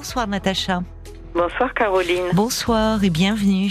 [0.00, 0.78] Bonsoir Natacha.
[1.34, 2.30] Bonsoir Caroline.
[2.32, 3.70] Bonsoir et bienvenue.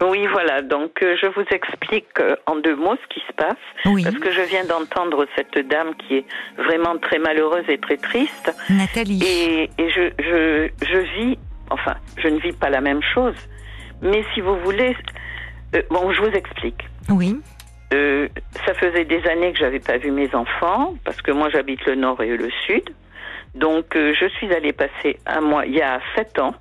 [0.00, 0.62] Oui, voilà.
[0.62, 3.56] Donc, euh, je vous explique euh, en deux mots ce qui se passe.
[3.84, 4.04] Oui.
[4.04, 6.24] Parce que je viens d'entendre cette dame qui est
[6.56, 8.54] vraiment très malheureuse et très triste.
[8.70, 9.20] Nathalie.
[9.24, 11.38] Et, et je, je, je vis,
[11.70, 13.34] enfin, je ne vis pas la même chose.
[14.02, 14.96] Mais si vous voulez,
[15.74, 16.84] euh, bon, je vous explique.
[17.08, 17.40] Oui.
[17.90, 21.96] Ça faisait des années que j'avais pas vu mes enfants, parce que moi j'habite le
[21.96, 22.94] nord et le sud.
[23.56, 26.54] Donc, euh, je suis allée passer un mois, il y a sept ans,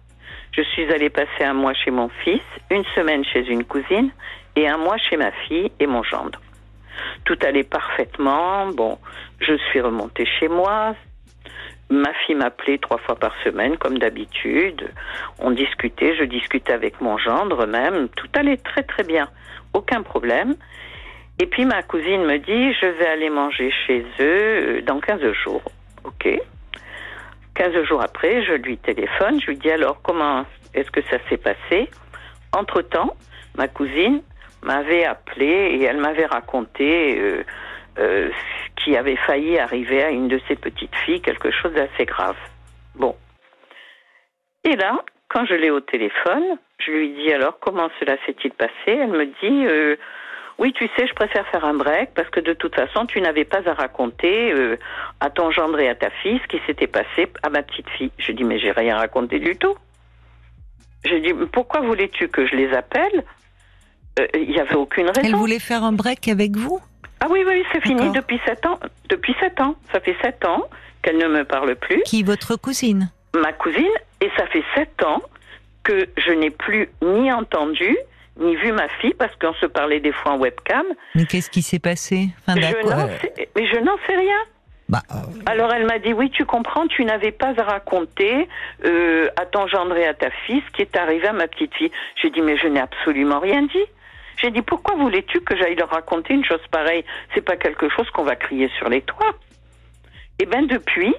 [0.55, 4.11] je suis allée passer un mois chez mon fils, une semaine chez une cousine
[4.55, 6.39] et un mois chez ma fille et mon gendre.
[7.25, 8.67] Tout allait parfaitement.
[8.67, 8.97] Bon,
[9.39, 10.95] je suis remontée chez moi.
[11.89, 14.89] Ma fille m'appelait trois fois par semaine, comme d'habitude.
[15.39, 18.07] On discutait, je discutais avec mon gendre même.
[18.15, 19.27] Tout allait très très bien,
[19.73, 20.55] aucun problème.
[21.37, 25.33] Et puis ma cousine me dit, je vais aller manger chez eux euh, dans 15
[25.33, 25.63] jours.
[26.05, 26.39] Ok.
[27.55, 31.37] 15 jours après, je lui téléphone, je lui dis alors comment est-ce que ça s'est
[31.37, 31.89] passé?
[32.53, 33.15] Entre-temps,
[33.57, 34.21] ma cousine
[34.61, 37.43] m'avait appelé et elle m'avait raconté euh,
[37.97, 42.05] euh, ce qui avait failli arriver à une de ses petites filles, quelque chose d'assez
[42.05, 42.37] grave.
[42.95, 43.15] Bon.
[44.63, 48.71] Et là, quand je l'ai au téléphone, je lui dis alors comment cela s'est-il passé?
[48.87, 49.95] Elle me dit euh,
[50.57, 53.45] oui, tu sais, je préfère faire un break parce que de toute façon, tu n'avais
[53.45, 54.77] pas à raconter euh,
[55.19, 58.11] à ton gendre et à ta fille ce qui s'était passé à ma petite fille.
[58.17, 59.75] Je dis, mais j'ai rien raconté du tout.
[61.03, 63.23] Je dis, pourquoi voulais-tu que je les appelle?
[64.19, 65.21] Euh, Il n'y avait aucune raison.
[65.23, 66.79] Elle voulait faire un break avec vous?
[67.19, 68.79] Ah oui, oui, c'est fini depuis sept ans.
[69.09, 69.75] Depuis sept ans.
[69.91, 70.63] Ça fait sept ans
[71.01, 72.01] qu'elle ne me parle plus.
[72.03, 73.11] Qui votre cousine?
[73.35, 75.21] Ma cousine, et ça fait sept ans
[75.83, 77.95] que je n'ai plus ni entendu
[78.39, 80.85] ni vu ma fille parce qu'on se parlait des fois en webcam.
[81.15, 84.39] Mais qu'est-ce qui s'est passé enfin, Je n'en sais, mais je n'en sais rien.
[84.89, 88.47] bah, euh, Alors elle m'a dit oui, tu comprends, tu n'avais pas à raconter
[88.85, 91.73] euh, à ton gendre et à ta fille ce qui est arrivé à ma petite
[91.75, 91.91] fille.
[92.21, 93.85] J'ai dit mais je n'ai absolument rien dit.
[94.41, 97.05] J'ai dit pourquoi voulais-tu que j'aille leur raconter une chose pareille?
[97.33, 99.33] C'est pas quelque chose qu'on va crier sur les toits.
[100.39, 101.15] Eh ben depuis,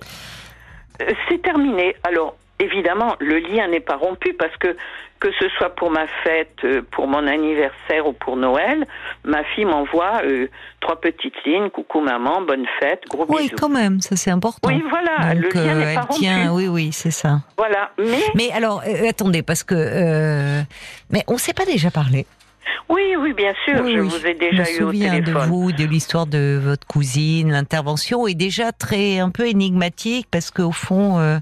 [1.01, 1.97] euh, c'est terminé.
[2.05, 4.77] Alors évidemment, le lien n'est pas rompu parce que
[5.21, 8.85] que ce soit pour ma fête, euh, pour mon anniversaire ou pour Noël,
[9.25, 10.47] ma fille m'envoie euh,
[10.81, 11.71] trois petites lignes.
[11.71, 13.57] Coucou maman, bonne fête, gros oui, bisous.
[13.59, 14.69] quand même, ça c'est important.
[14.69, 16.21] Oui, voilà, Donc, le lien euh, n'est pas elle rompu.
[16.21, 17.41] tient, oui, oui, c'est ça.
[17.57, 19.75] Voilà, mais Mais alors, euh, attendez, parce que.
[21.11, 22.27] mais on ne s'est pas déjà parlé.
[22.89, 24.09] oui, oui, bien sûr, Oui, je oui.
[24.09, 25.49] vous ai déjà je eu me au souviens de téléphone.
[25.49, 30.73] vous, de l'histoire de votre cousine, l'intervention est déjà très un peu énigmatique parce qu'au
[30.73, 31.39] fond, euh,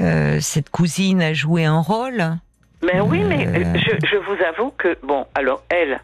[0.00, 2.36] euh, cette cousine a joué un rôle.
[2.84, 3.64] Mais oui, mais Euh.
[3.64, 6.00] euh, je, je vous avoue que bon, alors elle,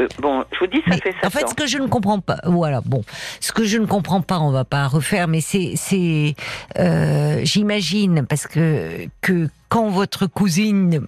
[0.00, 1.86] euh, bon, je vous dis, ça Mais, fait sept en fait, ce que je ne
[1.86, 3.02] comprends pas, voilà, bon,
[3.40, 6.34] ce que je ne comprends pas, on va pas refaire, mais c'est, c'est,
[6.78, 11.06] euh, j'imagine, parce que que quand votre cousine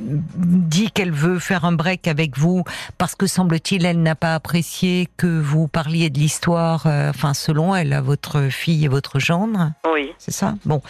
[0.00, 2.64] dit qu'elle veut faire un break avec vous
[2.98, 7.74] parce que semble-t-il elle n'a pas apprécié que vous parliez de l'histoire euh, enfin selon
[7.74, 9.72] elle à votre fille et votre gendre.
[9.92, 10.54] Oui, c'est ça?
[10.64, 10.82] Bon.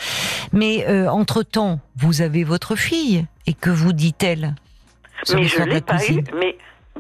[0.52, 3.26] Mais entre temps vous avez votre fille.
[3.46, 4.54] Et que vous dit-elle?
[5.32, 6.22] Mais je l'ai la pas eu.
[6.38, 6.56] Mais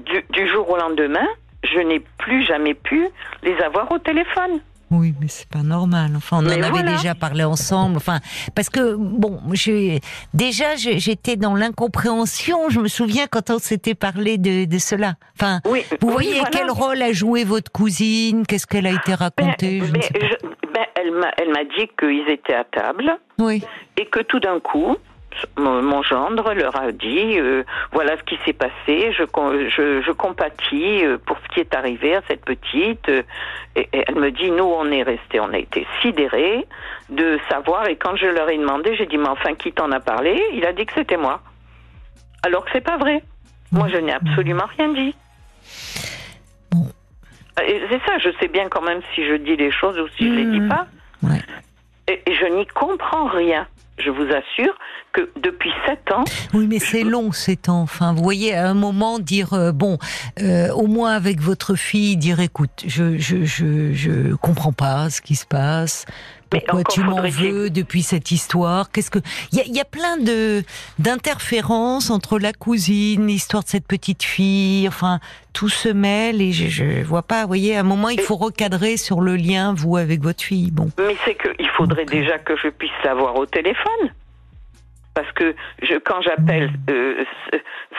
[0.06, 1.26] du, du jour au lendemain,
[1.62, 3.06] je n'ai plus jamais pu
[3.42, 4.60] les avoir au téléphone.
[4.90, 6.12] Oui, mais c'est pas normal.
[6.16, 7.96] Enfin, on Mais en avait déjà parlé ensemble.
[7.98, 8.20] Enfin,
[8.54, 10.00] parce que bon, j'ai
[10.32, 12.68] déjà j'étais dans l'incompréhension.
[12.70, 15.14] Je me souviens quand on s'était parlé de, de cela.
[15.36, 16.50] Enfin, Oui, vous oui, voyez voilà.
[16.50, 18.46] quel rôle a joué votre cousine?
[18.46, 20.26] Qu'est-ce qu'elle a été Ben, racontée Je ne ben, sais pas.
[20.26, 23.18] je- ben, elle m'a, elle m'a dit qu'ils étaient à table.
[23.38, 23.62] Oui.
[23.96, 24.96] et que tout d'un coup,
[25.56, 27.62] mon, mon gendre leur a dit euh,
[27.92, 29.22] voilà ce qui s'est passé, je,
[29.68, 33.08] je, je compatis euh, pour ce qui est arrivé à cette petite.
[33.76, 36.66] Et, et elle me dit nous on est restés, on a été sidérés
[37.10, 37.86] de savoir.
[37.88, 40.42] Et quand je leur ai demandé, j'ai dit mais enfin qui t'en a parlé?
[40.54, 41.40] Il a dit que c'était moi.
[42.42, 43.22] Alors que c'est pas vrai.
[43.72, 45.14] Moi je n'ai absolument rien dit.
[47.56, 50.32] C'est ça, je sais bien quand même si je dis les choses ou si je
[50.32, 50.68] les dis Mhm.
[50.68, 50.86] pas.
[51.22, 51.40] Ouais.
[52.06, 53.66] Et et je n'y comprends rien.
[53.98, 54.74] Je vous assure
[55.12, 56.24] que depuis sept ans,
[56.54, 57.82] Oui, mais c'est long ces temps.
[57.82, 59.98] Enfin, vous voyez, à un moment dire euh, bon,
[60.40, 65.20] euh, au moins avec votre fille, dire écoute, je je je je comprends pas ce
[65.20, 66.04] qui se passe.
[66.50, 69.18] Pourquoi tu m'en veux depuis cette histoire Qu'est-ce que
[69.52, 70.62] il y a, il y a plein de
[70.98, 74.88] d'interférences entre la cousine, l'histoire de cette petite fille.
[74.88, 75.20] Enfin,
[75.52, 77.42] tout se mêle et je, je vois pas.
[77.42, 80.70] Vous voyez, à un moment, il faut recadrer sur le lien vous avec votre fille.
[80.70, 80.90] Bon.
[80.98, 84.12] mais c'est qu'il faudrait Donc, déjà que je puisse l'avoir au téléphone.
[85.14, 87.24] Parce que je, quand j'appelle, euh,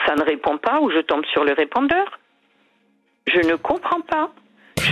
[0.06, 2.18] ça ne répond pas ou je tombe sur le répondeur.
[3.26, 4.32] Je ne comprends pas.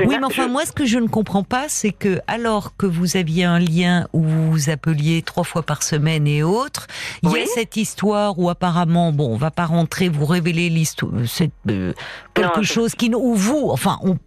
[0.01, 3.17] Oui, mais enfin, moi, ce que je ne comprends pas, c'est que alors que vous
[3.17, 6.87] aviez un lien où vous vous appeliez trois fois par semaine et autres,
[7.23, 11.13] il y a cette histoire où apparemment, bon, on va pas rentrer, vous révéler l'histoire,
[11.27, 11.93] c'est euh,
[12.35, 14.19] quelque chose qui, où vous, enfin, on,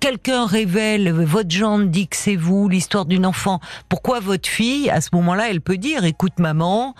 [0.00, 5.00] quelqu'un révèle, votre gendre dit que c'est vous, l'histoire d'une enfant, pourquoi votre fille, à
[5.00, 6.94] ce moment-là, elle peut dire, écoute maman,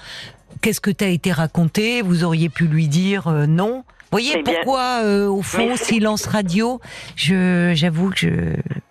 [0.62, 3.84] qu'est-ce que t'as été raconté Vous auriez pu lui dire euh, non
[4.14, 6.80] voyez pourquoi, euh, au fond, silence radio,
[7.16, 8.28] je, j'avoue que je.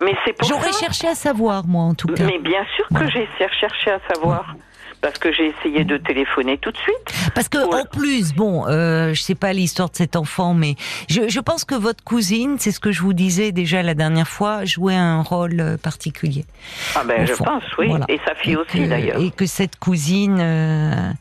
[0.02, 2.24] Mais c'est J'aurais cherché à savoir, moi, en tout cas.
[2.24, 4.54] Mais bien sûr que j'ai cherché à savoir.
[5.00, 7.30] Parce que j'ai essayé de téléphoner tout de suite.
[7.34, 10.76] Parce que en plus, bon, euh, je sais pas l'histoire de cet enfant, mais
[11.10, 14.28] je, je pense que votre cousine, c'est ce que je vous disais déjà la dernière
[14.28, 16.46] fois, jouait un rôle euh, particulier.
[16.94, 19.20] Ah ben, je pense, oui, et sa fille aussi d'ailleurs.
[19.20, 21.12] Et que cette cousine, euh,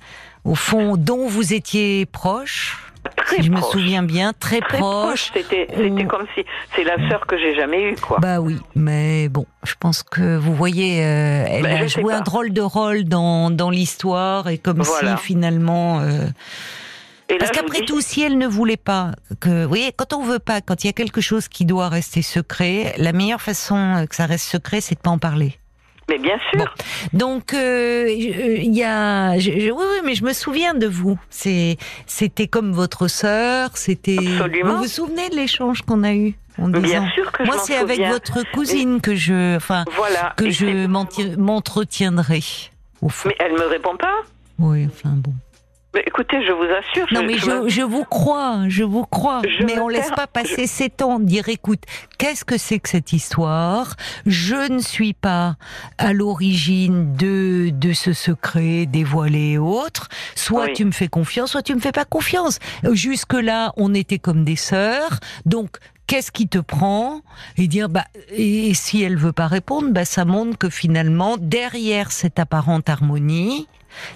[0.46, 5.32] au fond, dont vous étiez proche, Très si je me souviens bien, très, proche.
[5.34, 5.68] C'était,
[6.08, 6.46] comme si
[6.76, 8.20] c'est la sœur que j'ai jamais eue, quoi.
[8.20, 12.22] Bah oui, mais bon, je pense que vous voyez, euh, elle bah, a joué un
[12.22, 16.00] drôle de rôle dans, dans l'histoire et comme si finalement.
[16.00, 16.28] Euh,
[17.40, 20.62] parce qu'après tout, si elle ne voulait pas que, vous voyez, quand on veut pas,
[20.62, 24.26] quand il y a quelque chose qui doit rester secret, la meilleure façon que ça
[24.26, 25.58] reste secret, c'est de pas en parler.
[26.10, 26.74] Mais bien sûr.
[27.14, 31.18] Donc euh, il y a, je, oui, oui, mais je me souviens de vous.
[31.30, 31.78] C'est,
[32.08, 33.72] c'était comme votre sœur.
[33.76, 34.18] C'était.
[34.18, 34.74] Absolument.
[34.76, 38.00] Vous vous souvenez de l'échange qu'on a eu en Bien sûr que Moi, c'est avec
[38.06, 40.34] votre cousine que je, enfin, voilà.
[40.38, 40.88] que je
[41.38, 42.42] m'entretiendrai.
[43.02, 43.30] Au fond.
[43.30, 44.22] Mais elle me répond pas.
[44.60, 45.34] Oui, enfin bon.
[45.94, 47.06] Mais écoutez, je vous assure.
[47.12, 49.42] Non, mais je, je, vous crois, je vous crois.
[49.63, 51.19] mais on laisse pas passer ces temps.
[51.19, 51.84] Dire, écoute,
[52.18, 53.95] qu'est-ce que c'est que cette histoire?
[54.25, 55.56] Je ne suis pas
[56.00, 60.07] à l'origine de de ce secret dévoilé et autres.
[60.36, 62.57] Soit tu me fais confiance, soit tu me fais pas confiance.
[62.94, 65.19] Jusque là, on était comme des sœurs.
[65.46, 65.78] Donc,
[66.08, 67.22] qu'est-ce qui te prend
[67.58, 72.12] et dire bah et si elle veut pas répondre bah ça montre que finalement derrière
[72.12, 73.68] cette apparente harmonie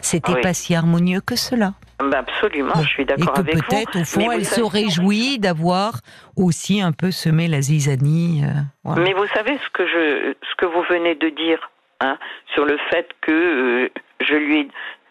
[0.01, 1.74] c'était pas si harmonieux que cela.
[2.00, 3.60] Bah absolument, je suis d'accord avec vous.
[3.60, 6.01] Et que peut-être, au fond, elle se réjouit d'avoir
[6.36, 8.44] aussi un peu semé la zizanie.
[8.44, 12.18] Euh, Mais vous savez ce que je, ce que vous venez de dire, hein,
[12.54, 13.90] sur le fait que euh,
[14.22, 14.68] je lui, ai,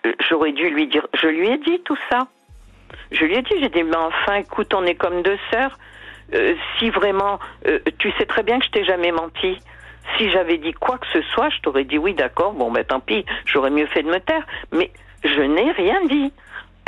[0.06, 2.28] euh, j'aurais dû lui dire, je lui ai dit tout ça.
[3.10, 5.78] Je lui ai dit, j'ai dit, mais enfin, écoute, on est comme deux sœurs.
[6.78, 7.38] Si vraiment,
[7.98, 9.58] tu sais très bien que je t'ai jamais menti.
[10.16, 13.00] Si j'avais dit quoi que ce soit, je t'aurais dit oui, d'accord, bon, ben tant
[13.00, 14.46] pis, j'aurais mieux fait de me taire.
[14.72, 14.90] Mais
[15.24, 16.32] je n'ai rien dit.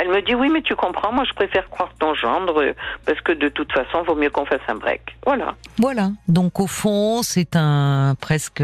[0.01, 2.73] Elle me dit oui, mais tu comprends, moi je préfère croire ton gendre
[3.05, 5.01] parce que de toute façon, vaut mieux qu'on fasse un break.
[5.25, 5.55] Voilà.
[5.77, 6.11] Voilà.
[6.29, 8.63] Donc au fond, c'est un presque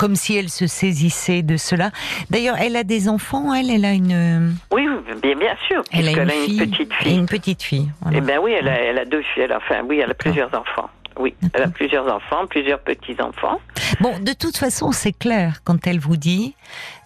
[0.00, 1.90] comme si elle se saisissait de cela.
[2.30, 4.54] D'ailleurs, elle a des enfants, elle, elle a une.
[4.72, 4.88] Oui,
[5.22, 5.82] bien, bien sûr.
[5.92, 7.18] Elle a, une, petite fille.
[7.18, 7.90] une petite fille.
[8.10, 9.42] Eh bien oui, elle a, elle a deux filles.
[9.42, 10.88] Elle a, enfin, oui, elle a plusieurs enfants.
[11.18, 13.60] Oui, elle a plusieurs enfants, plusieurs petits-enfants.
[14.00, 16.54] Bon, de toute façon, c'est clair quand elle vous dit,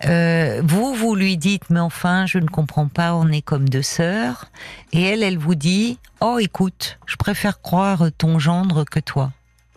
[0.04, 3.82] euh, vous, vous lui dites, mais enfin, je ne comprends pas, on est comme deux
[3.82, 4.44] sœurs.
[4.92, 9.32] Et elle, elle vous dit, oh, écoute, je préfère croire ton gendre que toi.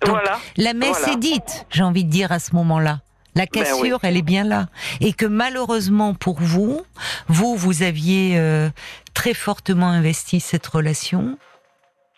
[0.05, 0.37] voilà.
[0.55, 2.99] La messe est dite, j'ai envie de dire à ce moment-là.
[3.37, 4.65] La ben cassure, elle est bien là.
[4.99, 6.81] Et que malheureusement pour vous,
[7.27, 8.69] vous, vous aviez euh,
[9.13, 11.37] très fortement investi cette relation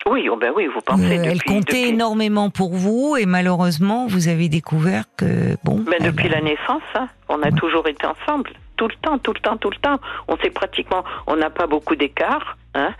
[0.06, 1.18] oui, oh ben oui, vous pensez.
[1.18, 5.84] Euh, elle comptait énormément pour vous et malheureusement, vous avez découvert que bon.
[5.90, 9.40] Ben depuis la naissance, hein, on a toujours été ensemble, tout le temps, tout le
[9.40, 10.00] temps, tout le temps.
[10.26, 12.94] On s'est pratiquement, on n'a pas beaucoup d'écart, hein,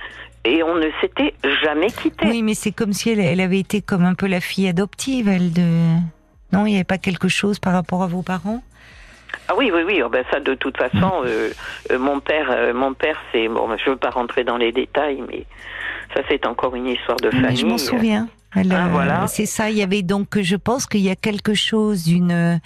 [0.45, 2.27] et on ne s'était jamais quitté.
[2.27, 5.27] Oui, mais c'est comme si elle, elle, avait été comme un peu la fille adoptive,
[5.27, 5.97] elle de.
[6.53, 8.63] Non, il n'y avait pas quelque chose par rapport à vos parents?
[9.49, 10.03] Ah oui, oui, oui.
[10.05, 11.51] Oh ben ça, de toute façon, euh,
[11.91, 13.69] euh, mon père, mon père, c'est bon.
[13.77, 15.47] Je veux pas rentrer dans les détails, mais
[16.15, 17.57] ça, c'est encore une histoire de famille.
[17.57, 18.29] je m'en souviens.
[18.55, 19.27] Ah, euh, voilà.
[19.27, 19.71] C'est ça.
[19.71, 22.59] Il y avait donc, je pense qu'il y a quelque chose euh,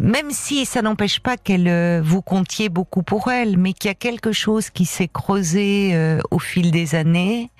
[0.00, 3.90] même si ça n'empêche pas qu'elle euh, vous comptiez beaucoup pour elle, mais qu'il y
[3.90, 5.96] a quelque chose qui s'est creusé
[6.30, 7.50] au fil des années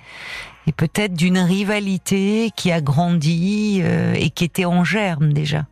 [0.68, 3.82] et peut-être d'une rivalité qui a grandi
[4.14, 5.62] et qui était en germe déjà.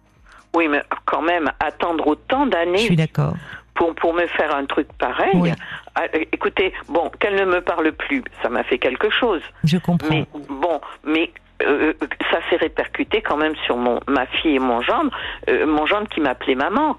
[0.55, 2.79] Oui, mais quand même attendre autant d'années.
[2.79, 3.35] Je suis d'accord
[3.77, 5.55] pour, pour me faire un truc pareil.
[5.95, 9.43] Ah, euh, écoutez, bon, qu'elle ne me parle plus, ça m'a fait quelque chose.
[9.65, 10.09] Je comprends.
[10.11, 11.31] Mais bon, mais
[11.63, 11.93] euh,
[12.31, 15.11] ça s'est répercuté quand même sur mon ma fille et mon gendre,
[15.49, 16.97] euh, mon gendre qui m'appelait maman.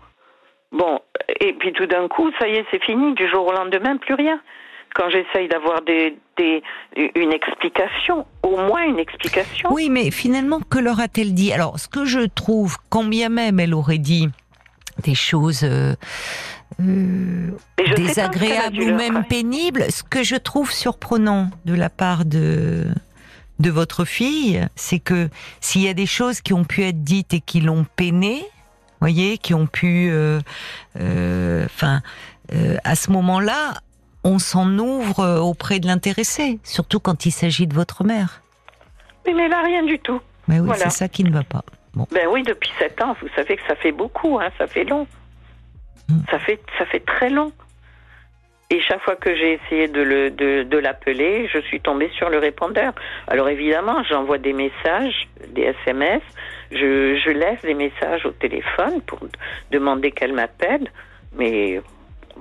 [0.72, 1.00] Bon,
[1.40, 4.14] et puis tout d'un coup, ça y est, c'est fini, du jour au lendemain, plus
[4.14, 4.40] rien.
[4.96, 6.64] Quand j'essaye d'avoir des, des,
[7.16, 9.70] une explication, au moins une explication.
[9.72, 11.54] Oui, mais finalement, que leur a-t-elle dit?
[11.54, 14.30] Alors, ce que je trouve, quand bien même elle aurait dit
[15.04, 15.94] des choses euh,
[16.80, 17.52] euh,
[17.96, 19.92] désagréables ou même pénibles.
[19.92, 22.86] Ce que je trouve surprenant de la part de
[23.60, 25.30] de votre fille, c'est que
[25.62, 28.46] s'il y a des choses qui ont pu être dites et qui l'ont peiné,
[29.00, 30.40] voyez, qui ont pu, euh,
[31.00, 32.02] euh, enfin,
[32.54, 33.74] euh, à ce moment-là,
[34.24, 38.42] on s'en ouvre auprès de l'intéressé, surtout quand il s'agit de votre mère.
[39.26, 40.20] Oui, mais là, rien du tout.
[40.48, 40.86] Mais oui, Voilà.
[40.90, 41.64] c'est ça qui ne va pas.
[41.94, 42.08] Bon.
[42.12, 45.08] Ben oui, depuis sept ans, vous savez que ça fait beaucoup, hein, ça fait long.
[46.10, 46.20] Mm.
[46.30, 47.52] Ça fait, ça fait très long.
[48.70, 52.30] Et chaque fois que j'ai essayé de le, de, de l'appeler, je suis tombée sur
[52.30, 52.94] le répondeur.
[53.28, 56.22] Alors évidemment, j'envoie des messages, des SMS,
[56.72, 59.20] je, je laisse des messages au téléphone pour
[59.72, 60.92] demander qu'elle m'appelle,
[61.38, 61.82] mais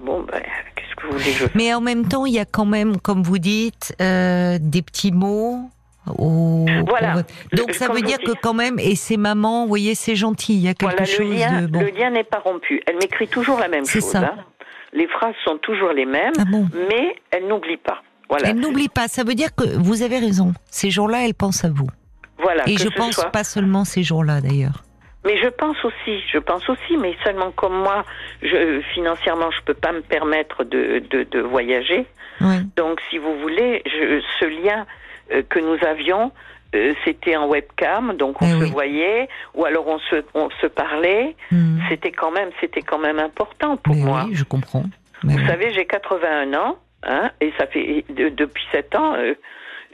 [0.05, 0.41] bon, ben,
[0.75, 3.23] qu'est-ce que vous voulez je Mais en même temps, il y a quand même, comme
[3.23, 5.71] vous dites, euh, des petits mots.
[6.19, 7.15] au- Voilà.
[7.53, 10.55] Donc Le- ça veut dire que quand même, et c'est maman, vous voyez, c'est gentil,
[10.55, 11.81] il y a quelque Voilà, chose lien, de bon.
[11.81, 12.81] le lien n'est pas rompu.
[12.87, 14.11] Elle m'écrit toujours la même C'est chose.
[14.11, 14.19] ça.
[14.21, 14.45] hein.
[14.93, 18.03] Les phrases sont toujours les mêmes, Ah bon mais elle n'oublie pas.
[18.31, 18.49] Voilà.
[18.51, 20.53] Elle n'oublie pas, ça veut dire que vous avez raison.
[20.71, 21.89] Ces jours-là, elle pense à vous.
[22.41, 22.63] Voilà.
[22.69, 24.85] Et je pense soit- pas seulement ces jours-là d'ailleurs.
[25.27, 28.05] Mais je pense aussi, je pense aussi, mais seulement comme moi,
[28.43, 32.07] je, financièrement, je peux pas me permettre de, de, de voyager.
[32.41, 32.57] Oui.
[32.77, 34.87] Donc, si vous voulez, je, ce lien
[35.33, 36.31] euh, que nous avions,
[36.75, 38.71] euh, c'était en webcam, donc on Eh se oui.
[38.71, 41.35] voyait, ou alors on se, on se parlait.
[41.51, 41.79] Hmm.
[41.89, 44.25] C'était quand même, c'était quand même important pour Mais moi.
[44.29, 44.85] oui, je comprends.
[45.25, 45.47] Mais Vous oui.
[45.47, 49.35] savez, j'ai 81 ans, hein, et ça fait de- depuis 7 ans, euh,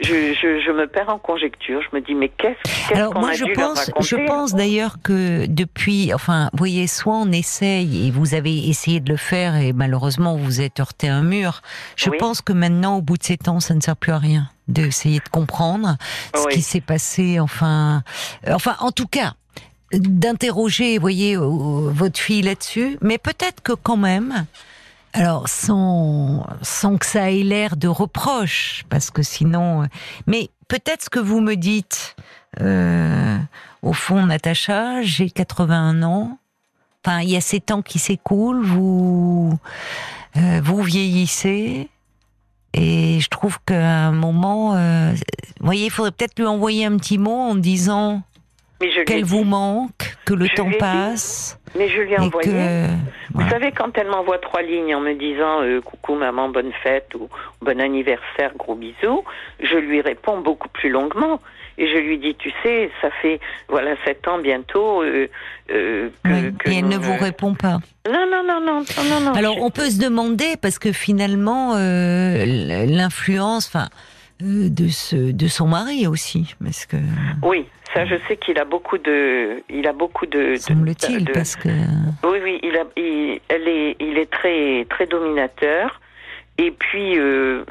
[0.02, 1.80] je, je, je me perds en conjecture.
[1.90, 4.54] Je me dis, mais qu'est-ce qu'est-ce Alors qu'on moi a je dû pense, je pense
[4.54, 9.16] d'ailleurs que depuis, enfin, vous voyez, soit on essaye et vous avez essayé de le
[9.16, 11.62] faire et malheureusement vous êtes heurté à un mur.
[11.97, 12.16] Je Oui.
[12.18, 15.18] pense que maintenant, au bout de ces temps, ça ne sert plus à rien d'essayer
[15.18, 15.97] de comprendre
[16.35, 16.52] ce Oui.
[16.54, 17.40] qui s'est passé.
[17.40, 18.02] Enfin,
[18.49, 19.35] euh, enfin, en tout cas,
[19.92, 22.97] d'interroger, voyez, euh, votre fille là-dessus.
[23.00, 24.47] Mais peut-être que quand même.
[25.14, 29.83] Alors, sans, sans que ça ait l'air de reproche, parce que sinon.
[29.83, 29.87] euh,
[30.26, 32.16] Mais peut-être ce que vous me dites,
[32.61, 33.38] euh,
[33.83, 36.38] au fond, Natacha, j'ai 81 ans.
[37.04, 39.59] Enfin, il y a ces temps qui s'écoulent, vous,
[40.37, 41.88] euh, vous vieillissez.
[42.75, 45.12] Et je trouve qu'à un moment, euh,
[45.61, 48.23] vous voyez, il faudrait peut-être lui envoyer un petit mot en disant
[49.04, 50.76] qu'elle vous manque, que le Je temps dit.
[51.76, 52.50] Mais je lui ai envoyé.
[52.50, 52.87] que.
[53.33, 53.50] Vous voilà.
[53.50, 57.29] savez, quand elle m'envoie trois lignes en me disant euh, coucou maman, bonne fête ou
[57.62, 59.25] bon anniversaire, gros bisous,
[59.61, 61.41] je lui réponds beaucoup plus longuement.
[61.79, 65.29] Et je lui dis, tu sais, ça fait voilà sept ans bientôt euh,
[65.71, 66.55] euh, que, Oui.
[66.59, 67.79] que Et elle ne vous répond pas.
[68.07, 69.33] Non, non, non, non, non, non.
[69.33, 72.45] Alors Je- on peut se demander parce que finalement euh,
[72.87, 73.88] l'influence, enfin,
[74.41, 76.97] de ce de son mari aussi, parce que
[77.43, 80.56] Oui, ça, je sais qu'il a beaucoup de, il a beaucoup de.
[80.56, 81.68] semble-t-il, parce que
[82.25, 86.00] Oui, oui, il, a, il, elle est, il est très, très dominateur.
[86.58, 87.64] Et puis, euh,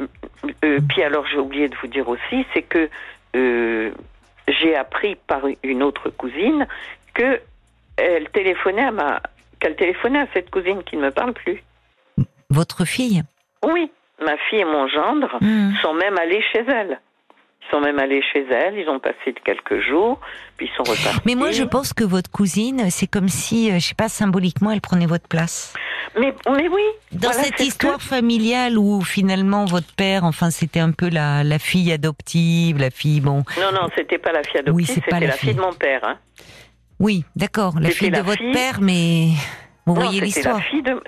[0.65, 2.89] euh, puis alors j'ai oublié de vous dire aussi, c'est que
[3.35, 3.91] euh,
[4.47, 6.67] j'ai appris par une autre cousine
[7.13, 7.39] que
[7.97, 9.21] elle téléphonait à ma,
[9.59, 11.61] qu'elle téléphonait à cette cousine qui ne me parle plus.
[12.49, 13.21] votre fille?
[13.63, 13.91] Oui,
[14.23, 15.73] ma fille et mon gendre Hmm.
[15.81, 16.99] sont même allés chez elle.
[17.71, 20.19] Sont même allés chez elle, ils ont passé quelques jours,
[20.57, 21.21] puis ils sont repartis.
[21.25, 24.71] Mais moi je pense que votre cousine, c'est comme si, euh, je sais pas, symboliquement,
[24.71, 25.73] elle prenait votre place.
[26.19, 26.81] Mais, mais oui.
[27.13, 31.45] Dans voilà, cette histoire que- familiale où finalement votre père, enfin c'était un peu la,
[31.45, 35.11] la fille adoptive, la fille, bon, Non, non, c'était pas la fille adoptive, Oui, c'était
[35.11, 35.55] la la fille fille.
[35.57, 36.01] de mon père.
[36.03, 36.17] Hein.
[36.99, 39.29] oui, d'accord, la fille de votre fille- père, mais
[39.85, 40.59] vous Non, voyez l'histoire.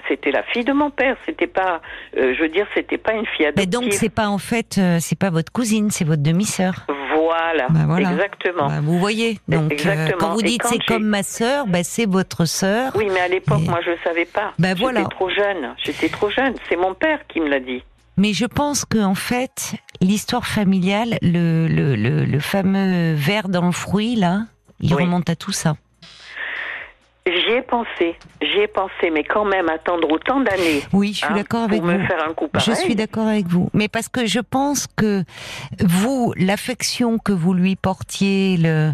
[0.08, 1.16] c'était la fille de mon père.
[1.26, 1.80] C'était pas,
[2.18, 3.70] euh, je veux dire, c'était pas une fille Mais adoptive.
[3.72, 6.86] donc c'est pas en fait, euh, c'est pas votre cousine, c'est votre demi-sœur.
[7.16, 8.12] Voilà, Bah, voilà.
[8.12, 8.68] exactement.
[8.68, 9.40] Bah, vous voyez.
[9.48, 12.92] Donc euh, quand vous dites c'est comme ma sœur, bah, c'est votre sœur.
[12.96, 14.54] Oui, mais à l'époque, Et- moi, je savais pas.
[14.60, 15.04] J'étais voilà.
[15.06, 15.74] trop jeune.
[15.84, 16.56] J'étais trop jeune.
[16.68, 17.84] C'est mon père qui me l'a dit.
[18.18, 23.66] Mais je pense que en fait, l'histoire familiale, le, le, le, le fameux verre dans
[23.66, 24.42] le fruit là,
[24.80, 25.04] il Oui.
[25.04, 25.76] remonte à tout ça.
[27.26, 30.82] J'y ai pensé, j'y ai pensé, mais quand même attendre autant d'années.
[30.92, 32.84] Oui, je suis hein, d'accord avec pour me faire un coup Je pareil.
[32.84, 33.70] suis d'accord avec vous.
[33.74, 35.24] Mais parce que je pense que
[35.80, 38.92] vous, l'affection que vous lui portiez, le,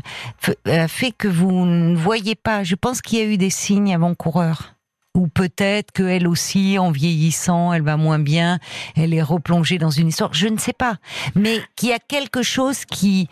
[0.68, 2.64] euh, fait que vous ne voyez pas.
[2.64, 4.76] Je pense qu'il y a eu des signes avant-coureurs.
[5.16, 8.60] Ou peut-être qu'elle aussi, en vieillissant, elle va moins bien,
[8.96, 10.32] elle est replongée dans une histoire.
[10.36, 10.98] Je ne sais pas.
[11.34, 13.28] Mais qu'il y a quelque chose qui,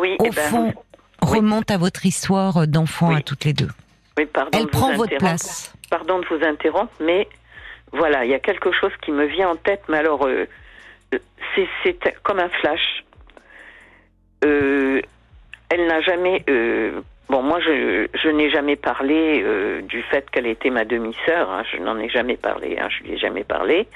[0.00, 0.66] Oui, au eh ben, fond,
[1.22, 1.28] oui.
[1.38, 3.16] remonte à votre histoire d'enfant Oui.
[3.16, 3.68] à toutes les deux.
[4.18, 5.18] Oui, pardon Elle de vous prend votre interrompre.
[5.18, 5.74] place.
[5.90, 7.28] Pardon de vous interrompre, mais
[7.92, 10.46] voilà, il y a quelque chose qui me vient en tête, mais alors, euh,
[11.14, 11.18] euh,
[11.82, 13.04] c'est- comme un flash.
[14.44, 15.00] Euh,
[15.68, 16.44] elle n'a jamais.
[16.48, 19.44] euh, bon, moi, je, je n'ai jamais parlé
[19.82, 21.50] du fait qu'elle était ma demi-sœur.
[21.50, 22.78] hein, je n'en ai jamais parlé.
[22.78, 23.88] Hein, je lui ai jamais parlé.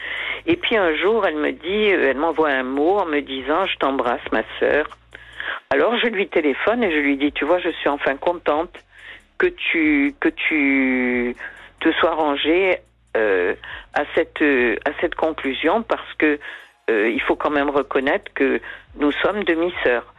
[0.47, 3.77] Et puis un jour, elle me dit, elle m'envoie un mot en me disant, je
[3.77, 4.87] t'embrasse, ma sœur.
[5.71, 8.73] Alors je lui téléphone et je lui dis, tu vois, je suis enfin contente
[9.41, 11.35] que tu que tu
[11.81, 12.79] te sois rangé
[13.17, 13.55] euh,
[13.95, 14.43] à cette
[14.85, 16.39] à cette conclusion parce que
[16.91, 18.61] euh, il faut quand même reconnaître que
[18.97, 20.13] nous sommes demi-sœurs.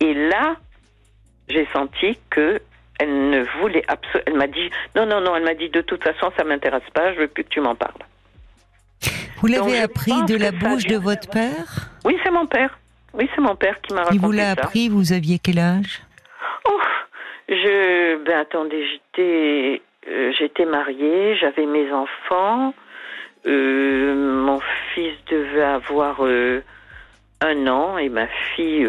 [0.00, 0.56] Et là,
[1.48, 2.60] j'ai senti que
[2.98, 4.24] elle ne voulait absolument.
[4.26, 5.36] Elle m'a dit non, non, non.
[5.36, 7.12] Elle m'a dit de toute façon, ça m'intéresse pas.
[7.12, 8.02] Je veux plus que tu m'en parles.
[9.40, 11.90] Vous l'avez appris de la bouche de votre père?
[12.06, 12.78] Oui, c'est mon père.
[13.12, 14.88] Oui, c'est mon père qui m'a raconté Il vous l'a appris.
[14.88, 16.02] Vous aviez quel âge?
[16.64, 16.80] Oh,
[17.48, 18.24] je.
[18.24, 22.74] Ben attendez, j'étais, euh, j'étais mariée, j'avais mes enfants.
[23.46, 24.60] Euh, mon
[24.94, 26.62] fils devait avoir euh,
[27.40, 28.88] un an et ma fille.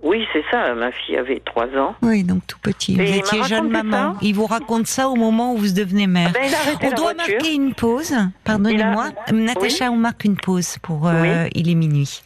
[0.00, 0.74] Oui, c'est ça.
[0.74, 1.96] Ma fille avait trois ans.
[2.02, 2.94] Oui, donc tout petit.
[2.94, 4.16] Vous étiez jeune maman.
[4.22, 6.32] Il vous raconte ça au moment où vous devenez mère.
[6.34, 6.38] Ah
[6.80, 8.14] ben, on doit marquer une pause.
[8.44, 9.10] Pardonnez-moi.
[9.32, 11.10] Natacha, on marque une pause pour
[11.54, 12.22] Il est minuit.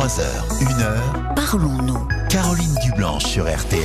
[0.00, 0.22] 23h,
[0.62, 1.34] 1h.
[1.36, 2.08] Parlons-nous.
[2.30, 3.82] Caroline Dublanche sur RTL.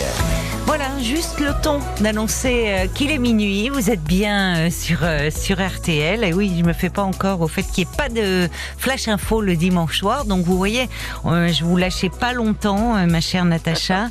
[0.66, 3.68] Voilà, juste le temps d'annoncer euh, qu'il est minuit.
[3.68, 6.24] Vous êtes bien euh, sur, euh, sur RTL.
[6.24, 9.10] Et oui, je me fais pas encore au fait qu'il n'y ait pas de flash
[9.10, 10.24] info le dimanche soir.
[10.24, 10.88] Donc vous voyez,
[11.26, 14.08] je vous lâchais pas longtemps, ma chère Natacha.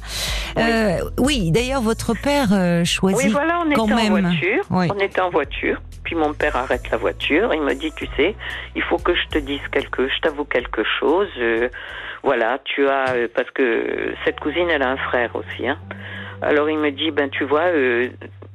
[1.19, 4.13] oui, d'ailleurs, votre père choisit oui, voilà, on quand était même.
[4.13, 5.81] En voiture, On était en voiture.
[6.05, 7.53] Puis mon père arrête la voiture.
[7.55, 8.37] Il me dit, tu sais,
[8.77, 11.29] il faut que je te dise quelque, je t'avoue quelque chose.
[11.39, 11.69] Euh,
[12.23, 15.67] voilà, tu as euh, parce que cette cousine, elle a un frère aussi.
[15.67, 15.79] Hein.
[16.43, 18.09] Alors il me dit, ben tu vois, euh,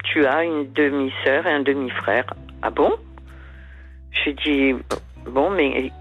[0.03, 2.25] tu as une demi-sœur et un demi-frère.
[2.61, 2.93] Ah bon?
[4.11, 4.75] J'ai dit,
[5.25, 5.91] bon, mais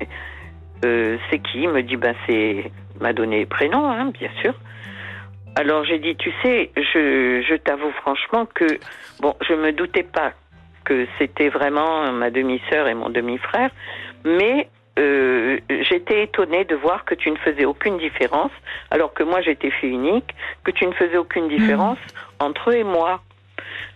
[0.82, 1.62] c'est qui?
[1.62, 4.54] Il me dit, ben c'est, m'a donné prénom, hein, bien sûr.
[5.56, 8.66] Alors j'ai dit, tu sais, je, je t'avoue franchement que,
[9.20, 10.32] bon, je me doutais pas
[10.88, 13.70] que c'était vraiment ma demi-sœur et mon demi-frère,
[14.24, 14.68] mais
[14.98, 18.50] euh, j'étais étonnée de voir que tu ne faisais aucune différence,
[18.90, 22.44] alors que moi j'étais fille unique, que tu ne faisais aucune différence mmh.
[22.46, 23.20] entre eux et moi.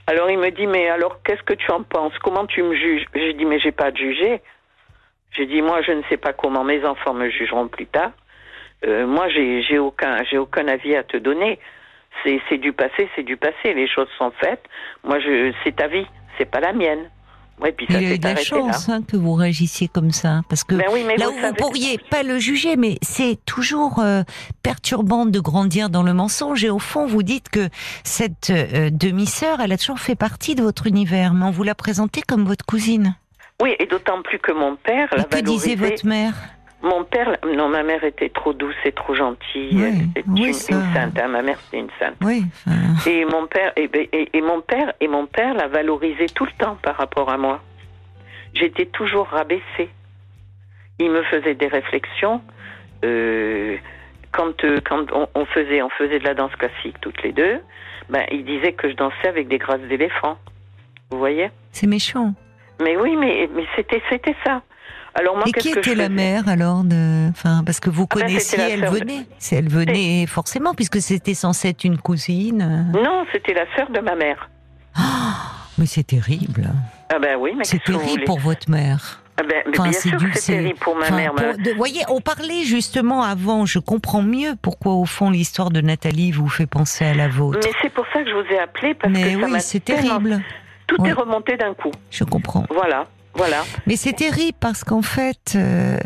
[0.07, 2.13] Alors il me dit mais alors qu'est-ce que tu en penses?
[2.23, 3.07] Comment tu me juges?
[3.15, 4.43] J'ai dit mais j'ai pas à juger.
[5.33, 8.13] J'ai dit moi je ne sais pas comment mes enfants me jugeront plus tard.
[8.87, 11.59] Euh, moi j'ai j'ai aucun j'ai aucun avis à te donner.
[12.23, 13.73] C'est c'est du passé, c'est du passé.
[13.75, 14.65] Les choses sont faites.
[15.05, 16.07] Moi je c'est ta vie
[16.39, 17.11] c'est pas la mienne.
[17.61, 20.41] Ouais, puis ça Il y a de la chance hein, que vous réagissiez comme ça,
[20.49, 24.23] parce que ben là où vous pourriez pas le juger, mais c'est toujours euh,
[24.63, 26.65] perturbant de grandir dans le mensonge.
[26.65, 27.69] Et au fond, vous dites que
[28.03, 31.75] cette euh, demi-sœur, elle a toujours fait partie de votre univers, mais on vous l'a
[31.75, 33.15] présentée comme votre cousine.
[33.63, 36.35] Oui, et d'autant plus que mon père la Que disait votre mère?
[36.83, 39.71] Mon père, non, ma mère était trop douce et trop gentille.
[40.27, 41.19] Oui, une, sainte.
[41.19, 41.29] Hein.
[41.29, 42.17] Ma mère, c'était une sainte.
[42.21, 42.45] Oui.
[43.07, 43.89] Et mon père, et,
[44.33, 47.61] et, mon père, et mon père la valorisait tout le temps par rapport à moi.
[48.55, 49.91] J'étais toujours rabaissée.
[50.99, 52.43] Il me faisait des réflexions.
[53.05, 53.77] Euh,
[54.33, 57.61] quand euh, quand on, faisait on faisait de la danse classique toutes les deux,
[58.09, 60.39] ben il disait que je dansais avec des grâces d'éléphant.
[61.11, 61.51] Vous voyez?
[61.71, 62.35] C'est méchant.
[62.81, 64.63] Mais oui, mais mais c'était c'était ça.
[65.15, 67.29] Alors moi, Et qui était la mère alors de...
[67.31, 69.27] enfin, Parce que vous ah ben, connaissiez, elle venait.
[69.51, 72.91] Elle venait forcément, puisque c'était censé être une cousine.
[72.95, 74.49] Non, c'était la sœur de ma mère.
[74.95, 76.71] Ah, mais c'est terrible.
[77.13, 79.23] Ah ben oui, mais C'est terrible pour votre mère.
[79.39, 81.33] Ah ben, enfin, bien sûr c'est terrible pour ma mère.
[81.35, 86.33] Vous voyez, on parlait justement avant, je comprends mieux pourquoi au fond l'histoire de Nathalie
[86.33, 87.61] vous fait penser à la vôtre.
[87.65, 90.43] Mais c'est pour ça que je vous ai appelé, parce mais que oui, c'est terrible.
[90.87, 91.93] Tout est remonté d'un coup.
[92.11, 92.67] Je comprends.
[92.71, 93.07] Voilà.
[93.35, 93.65] Voilà.
[93.87, 95.99] Mais c'est terrible parce qu'en fait, euh,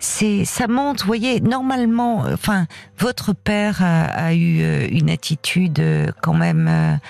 [0.00, 1.04] c'est ça montre.
[1.04, 2.66] Vous voyez, normalement, euh, enfin,
[2.98, 5.82] votre père a, eu euh, une attitude
[6.22, 7.00] quand même.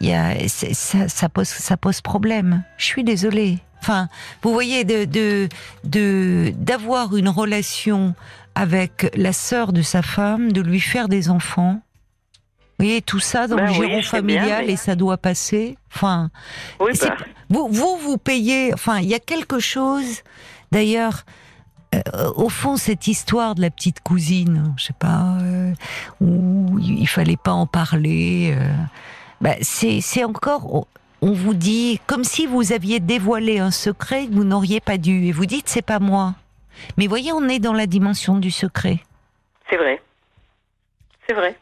[0.00, 2.62] Il y a, ça, ça, pose, ça pose problème.
[2.76, 3.58] Je suis désolée.
[3.80, 4.08] Enfin,
[4.42, 5.04] vous voyez, de
[5.84, 8.14] de d'avoir une relation
[8.54, 11.80] avec la sœur de sa femme, de lui faire des enfants.
[12.78, 15.78] Vous voyez, tout ça dans ben le giron familial et ça doit passer.
[15.94, 16.30] Enfin,
[16.80, 17.16] oui, bah.
[17.48, 18.74] vous, vous, vous payez.
[18.74, 20.22] Enfin, il y a quelque chose.
[20.72, 21.24] D'ailleurs,
[21.94, 25.72] euh, au fond, cette histoire de la petite cousine, je sais pas, euh,
[26.20, 28.54] où il fallait pas en parler.
[28.58, 28.68] Euh,
[29.40, 30.86] bah, c'est encore.
[31.22, 35.26] On vous dit comme si vous aviez dévoilé un secret que vous n'auriez pas dû,
[35.26, 36.34] et vous dites c'est pas moi.
[36.98, 38.98] Mais voyez, on est dans la dimension du secret.
[39.70, 40.02] C'est vrai.
[41.26, 41.56] C'est vrai.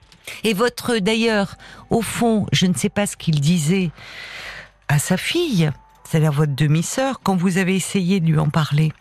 [0.45, 1.57] Et votre, d'ailleurs,
[1.91, 3.91] au fond, je ne sais pas ce qu'il disait
[4.89, 5.71] à sa fille,
[6.05, 8.93] c'est-à-dire votre demi-sœur, quand vous avez essayé de lui en parler.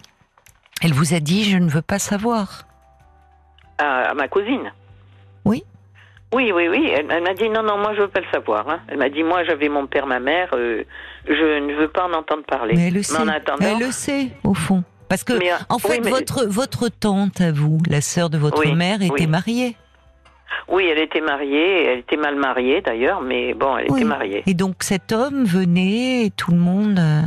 [0.82, 2.64] Elle vous a dit, je ne veux pas savoir.
[3.78, 4.72] À, ma cousine
[5.46, 5.64] Oui.
[6.34, 6.90] Oui, oui, oui.
[6.90, 8.70] Elle, m'a dit non, non, moi je veux pas le savoir.
[8.70, 8.80] Hein.
[8.88, 10.84] Elle m'a dit moi j'avais mon père, ma mère, euh,
[11.28, 12.74] je ne veux pas en entendre parler.
[12.76, 13.18] Mais elle le sait.
[13.60, 14.84] Elle le sait au fond.
[15.10, 19.02] Parce que, euh, en fait, votre, votre tante à vous, la sœur de votre mère,
[19.02, 19.76] était mariée.
[20.68, 24.44] Oui, elle était mariée, elle était mal mariée d'ailleurs, mais bon, elle était mariée.
[24.48, 27.00] Et donc cet homme venait, et tout le monde.
[27.00, 27.22] Euh,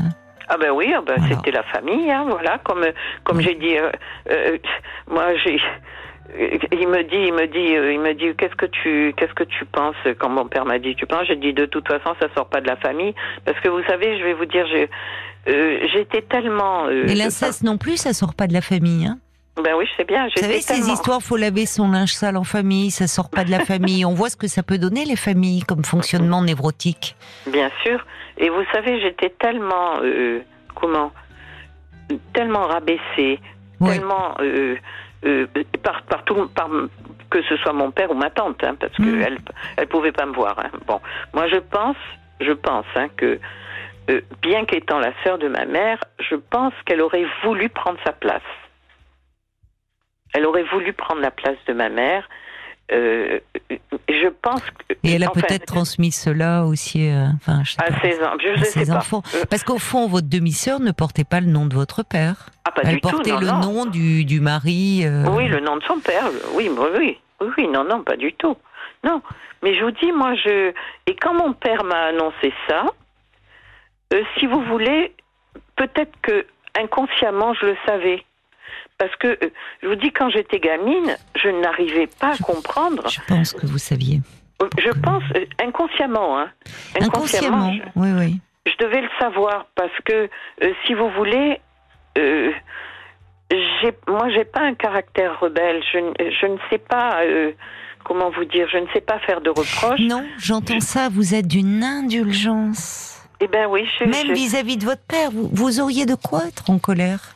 [0.49, 2.59] ah ben oui, ah ben c'était la famille, hein, voilà.
[2.65, 2.85] Comme
[3.25, 3.77] comme j'ai dit,
[4.31, 4.59] euh,
[5.11, 5.59] moi j'ai
[6.37, 9.65] il me dit, il me dit, il me dit, qu'est-ce que tu, qu'est-ce que tu
[9.67, 11.27] penses quand mon père m'a dit, tu penses?
[11.29, 14.19] J'ai dit, de toute façon, ça sort pas de la famille, parce que vous savez,
[14.19, 14.89] je vais vous dire, j'ai,
[15.49, 16.87] euh, j'étais tellement.
[16.87, 19.19] Euh, Et l'inceste non plus, ça sort pas de la famille, hein
[19.63, 20.25] ben oui, je sais bien.
[20.25, 23.51] Vous savez, ces histoires, faut laver son linge sale en famille, ça sort pas de
[23.51, 24.05] la famille.
[24.05, 27.17] On voit ce que ça peut donner, les familles, comme fonctionnement névrotique.
[27.47, 28.05] Bien sûr.
[28.39, 30.41] Et vous savez, j'étais tellement, euh,
[30.75, 31.13] comment,
[32.33, 33.39] tellement rabaissée,
[33.81, 34.77] tellement, euh,
[35.25, 35.47] euh,
[35.83, 36.69] par, par, tout, par,
[37.31, 39.39] que ce soit mon père ou ma tante, hein, parce qu'elle mm.
[39.77, 40.59] elle pouvait pas me voir.
[40.59, 40.71] Hein.
[40.87, 41.01] Bon,
[41.33, 41.97] moi je pense,
[42.41, 43.39] je pense hein, que
[44.11, 48.13] euh, bien qu'étant la sœur de ma mère, je pense qu'elle aurait voulu prendre sa
[48.13, 48.43] place.
[50.45, 52.29] Elle aurait voulu prendre la place de ma mère.
[52.93, 53.41] Euh,
[54.11, 58.19] je pense que, et elle a peut-être transmis cela aussi euh, enfin, à ses,
[58.57, 59.23] je sais enfants.
[59.49, 62.51] Parce qu'au fond, votre demi-sœur ne portait pas le nom de votre père.
[62.67, 65.07] Ah, pas elle du portait tout, le nom du, du mari.
[65.31, 66.25] Oui, le nom de son père.
[66.53, 66.89] Oui, oui,
[67.41, 68.59] oui, oui, non, non, pas du tout.
[69.03, 69.23] Non,
[69.63, 70.75] mais je vous dis, moi, je
[71.07, 72.85] et quand mon père m'a annoncé ça,
[74.13, 75.15] euh, si vous voulez,
[75.77, 76.45] peut-être que
[76.79, 78.23] inconsciemment je le savais.
[78.99, 79.51] Parce que, euh,
[79.83, 83.09] je vous dis, quand j'étais gamine, je n'arrivais pas à comprendre.
[83.09, 84.21] Je pense que vous saviez.
[84.63, 85.23] Euh, je pense,
[85.63, 86.51] inconsciemment, hein.
[87.01, 88.41] Inconsciemment, oui, oui.
[88.67, 90.31] Je devais le savoir parce que,
[90.87, 91.61] si vous voulez,
[92.17, 92.51] euh,
[94.09, 95.83] moi, j'ai pas un caractère rebelle.
[95.93, 95.99] Je,
[96.41, 97.21] je ne sais pas
[98.05, 100.01] comment vous dire, je ne sais pas faire de reproches.
[100.01, 103.15] Non, j'entends ça, vous êtes d'une indulgence.
[103.41, 107.34] Eh ben oui, Même vis-à-vis de votre père, vous, auriez de quoi être en colère?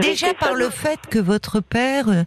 [0.00, 2.24] Déjà par le fait que votre père euh,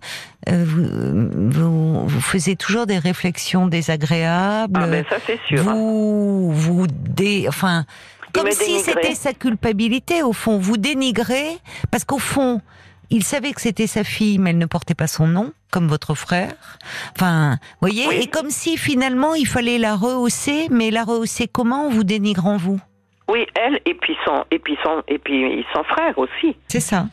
[0.49, 4.79] euh, vous, vous, faisiez toujours des réflexions désagréables.
[4.81, 5.63] Ah ben ça c'est sûr.
[5.63, 7.85] Vous vous dé, enfin
[8.33, 10.59] comme si c'était sa culpabilité au fond.
[10.59, 11.57] Vous dénigrez
[11.89, 12.61] parce qu'au fond
[13.09, 16.15] il savait que c'était sa fille, mais elle ne portait pas son nom, comme votre
[16.15, 16.79] frère.
[17.15, 22.03] Enfin, voyez, et comme si finalement il fallait la rehausser, mais la rehausser comment, vous
[22.03, 22.79] dénigrant vous
[23.27, 26.55] Oui, elle et puis son et puis son et puis son frère aussi.
[26.67, 27.05] C'est ça.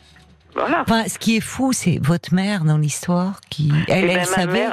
[0.53, 0.81] Voilà.
[0.81, 4.67] Enfin, ce qui est fou, c'est votre mère dans l'histoire qui, elle, eh ben, savait.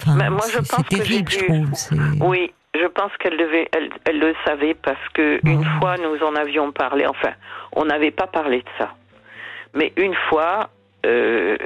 [0.00, 2.28] enfin, moi, je pense terrible, que je trouve.
[2.28, 6.34] Oui, je pense qu'elle devait, elle, elle, le savait parce que une fois nous en
[6.34, 7.06] avions parlé.
[7.06, 7.32] Enfin,
[7.72, 8.94] on n'avait pas parlé de ça.
[9.74, 10.68] Mais une fois,
[11.06, 11.56] euh,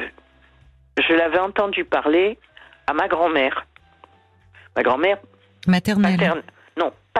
[0.98, 2.38] je l'avais entendu parler
[2.86, 3.66] à ma grand-mère.
[4.76, 5.18] Ma grand-mère
[5.66, 6.42] maternelle.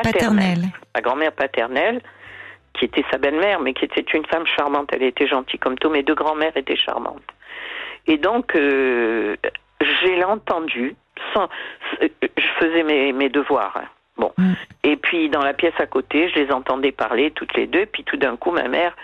[0.01, 0.65] Paternelle.
[0.95, 2.01] Ma grand-mère paternelle,
[2.75, 4.91] qui était sa belle-mère, mais qui était une femme charmante.
[4.93, 5.91] Elle était gentille comme tout.
[5.91, 7.23] Mes deux grand-mères étaient charmantes.
[8.07, 9.37] Et donc, euh,
[9.81, 10.95] j'ai entendu.
[11.33, 11.49] Sans,
[12.01, 13.77] je faisais mes, mes devoirs.
[13.77, 13.89] Hein.
[14.17, 14.33] Bon.
[14.37, 14.53] Mm.
[14.85, 17.87] Et puis, dans la pièce à côté, je les entendais parler toutes les deux.
[17.87, 18.95] Puis, tout d'un coup, ma mère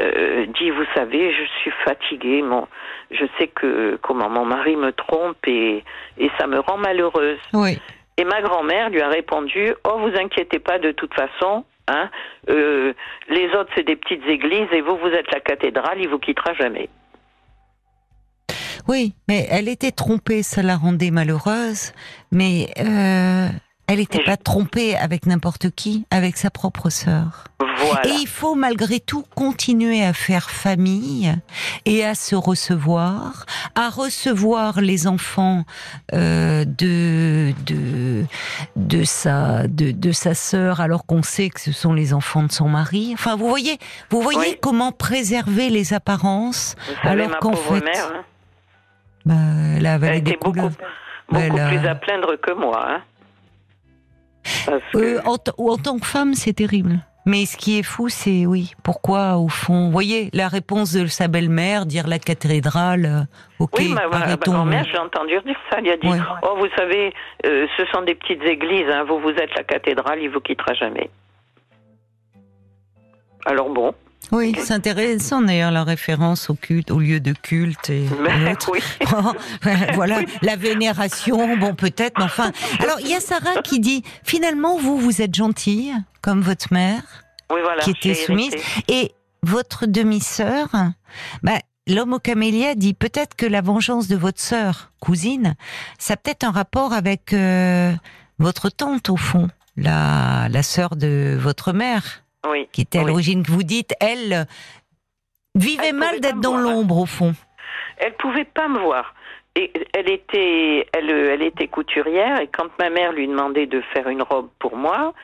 [0.00, 2.66] euh, dit vous savez je suis fatiguée mon
[3.12, 5.84] je sais que comment mon mari me trompe et
[6.18, 7.78] et ça me rend malheureuse oui.
[8.16, 12.10] Et ma grand-mère lui a répondu oh vous inquiétez pas de toute façon hein
[12.48, 12.92] euh,
[13.28, 16.54] les autres c'est des petites églises et vous vous êtes la cathédrale il vous quittera
[16.54, 16.88] jamais
[18.88, 21.92] oui mais elle était trompée ça la rendait malheureuse
[22.30, 23.48] mais euh,
[23.86, 27.44] elle n'était pas trompée avec n'importe qui, avec sa propre sœur.
[27.76, 28.06] Voilà.
[28.06, 31.34] Et il faut malgré tout continuer à faire famille
[31.84, 35.64] et à se recevoir, à recevoir les enfants
[36.12, 38.24] euh, de de
[38.76, 42.52] de sa de, de sa sœur, alors qu'on sait que ce sont les enfants de
[42.52, 43.10] son mari.
[43.12, 43.78] Enfin, vous voyez,
[44.10, 48.24] vous voyez comment préserver les apparences alors qu'en fait, mère, hein.
[49.26, 50.70] bah, elle était beaucoup,
[51.28, 52.86] beaucoup plus à plaindre que moi.
[52.88, 53.02] Hein.
[54.94, 57.00] Euh, en, en, tant que femme, c'est terrible.
[57.26, 61.06] Mais ce qui est fou, c'est oui, pourquoi au fond, vous voyez, la réponse de
[61.06, 63.76] sa belle-mère, dire la cathédrale, euh, ok.
[63.78, 65.78] Oui, ma, ma grand-mère, j'ai entendu dire ça.
[65.78, 66.08] Elle a dit,
[66.42, 67.14] oh, vous savez,
[67.46, 68.88] euh, ce sont des petites églises.
[68.90, 71.08] Hein, vous, vous êtes la cathédrale, il vous quittera jamais.
[73.46, 73.94] Alors bon.
[74.32, 78.80] Oui, c'est intéressant d'ailleurs la référence au culte, au lieu de culte et ben, oui.
[79.94, 82.52] voilà la vénération, bon peut-être, mais enfin.
[82.80, 87.02] Alors il y a Sarah qui dit finalement vous vous êtes gentille comme votre mère,
[87.52, 88.54] oui, voilà, qui était soumise,
[88.88, 90.68] et votre demi-sœur,
[91.42, 95.54] bah, l'homme au camélia dit peut-être que la vengeance de votre sœur, cousine,
[95.98, 97.92] ça a peut-être un rapport avec euh,
[98.38, 102.68] votre tante au fond, la, la sœur de votre mère, Oui.
[102.72, 103.08] qui était à oui.
[103.08, 104.46] l'origine que vous dites, elle
[105.54, 107.34] vivait Elle mal d'être dans l'ombre au fond.
[107.98, 109.14] Elle pouvait pas me voir.
[109.56, 114.08] Et elle était, elle, elle était couturière et quand ma mère lui demandait de faire
[114.08, 115.14] une robe pour moi,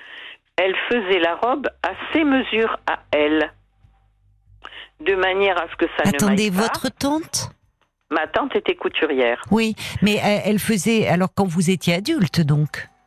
[0.56, 3.52] elle faisait la robe à ses mesures à elle,
[5.00, 6.62] de manière à ce que ça ne Attendez, m'aille pas.
[6.62, 7.50] votre tante?
[8.12, 9.42] Ma tante était couturière.
[9.50, 12.99] Oui, mais elle, elle faisait alors quand vous étiez adulte donc, Euh,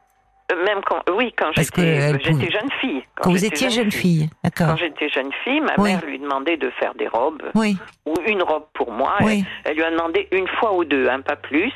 [0.51, 1.71] Même quand, oui, quand j'étais,
[2.19, 3.03] pouvait- jeune fille.
[3.15, 4.67] quand vous étiez jeune fille, d'accord.
[4.67, 5.91] Quand j'étais jeune fille, ma Oui.
[5.91, 9.15] mère lui demandait de faire des robes Oui, ou une robe pour moi.
[9.21, 11.71] oui, Elle, elle lui a demandé une fois ou deux, hein, pas plus.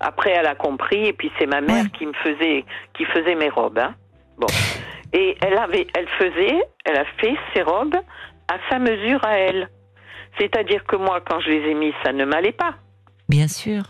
[0.00, 3.50] Après, elle a compris et puis c'est ma mère qui me faisait, qui faisait mes
[3.50, 3.78] robes.
[3.78, 3.94] Hein.
[4.38, 4.46] Bon.
[5.12, 7.96] Et elle avait, elle faisait, elle a fait ses robes
[8.48, 9.68] à sa mesure à elle.
[10.38, 12.74] C'est-à-dire que moi, quand je les ai mises, ça ne m'allait pas.
[13.28, 13.82] bien sûr.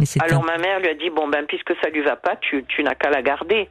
[0.00, 2.34] Mais Alors un- ma mère lui a dit bon ben puisque ça lui va pas,
[2.40, 3.68] tu, tu n'as qu'à la garder.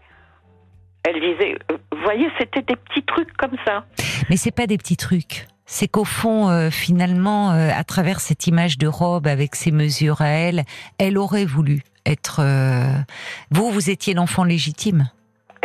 [1.04, 3.86] Elle disait, euh, vous voyez, c'était des petits trucs comme ça.
[4.30, 5.48] Mais c'est pas des petits trucs.
[5.66, 10.22] C'est qu'au fond, euh, finalement, euh, à travers cette image de robe avec ses mesures
[10.22, 10.64] à elle,
[10.98, 12.42] elle aurait voulu être.
[12.44, 12.84] euh,
[13.52, 15.10] Vous, vous étiez l'enfant légitime.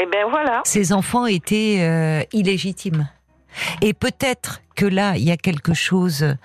[0.00, 0.60] Et ben voilà.
[0.64, 3.08] Ces enfants étaient illégitimes.
[3.82, 6.36] Et peut-être que là, il y a quelque chose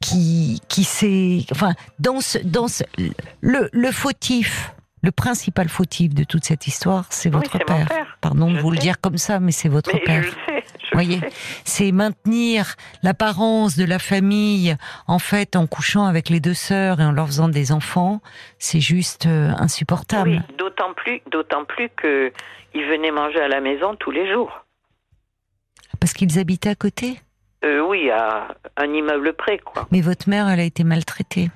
[0.00, 2.84] qui, qui s'est, enfin, dans ce, dans ce,
[3.40, 7.86] le, le fautif, le principal fautif de toute cette histoire, c'est votre père.
[7.88, 8.16] père.
[8.20, 10.22] Pardon de vous le dire comme ça, mais c'est votre Mais père.
[10.22, 10.64] je le sais.
[10.82, 11.20] Je Voyez.
[11.64, 17.04] C'est maintenir l'apparence de la famille, en fait, en couchant avec les deux sœurs et
[17.04, 18.20] en leur faisant des enfants,
[18.58, 20.42] c'est juste euh, insupportable.
[20.48, 22.32] Oui, d'autant plus, d'autant plus que
[22.74, 24.50] il venait manger à la maison tous les jours.
[26.00, 27.20] Parce qu'ils habitaient à côté?
[27.64, 29.86] Euh, oui, à un immeuble près, quoi.
[29.90, 31.50] Mais votre mère, elle a été maltraitée.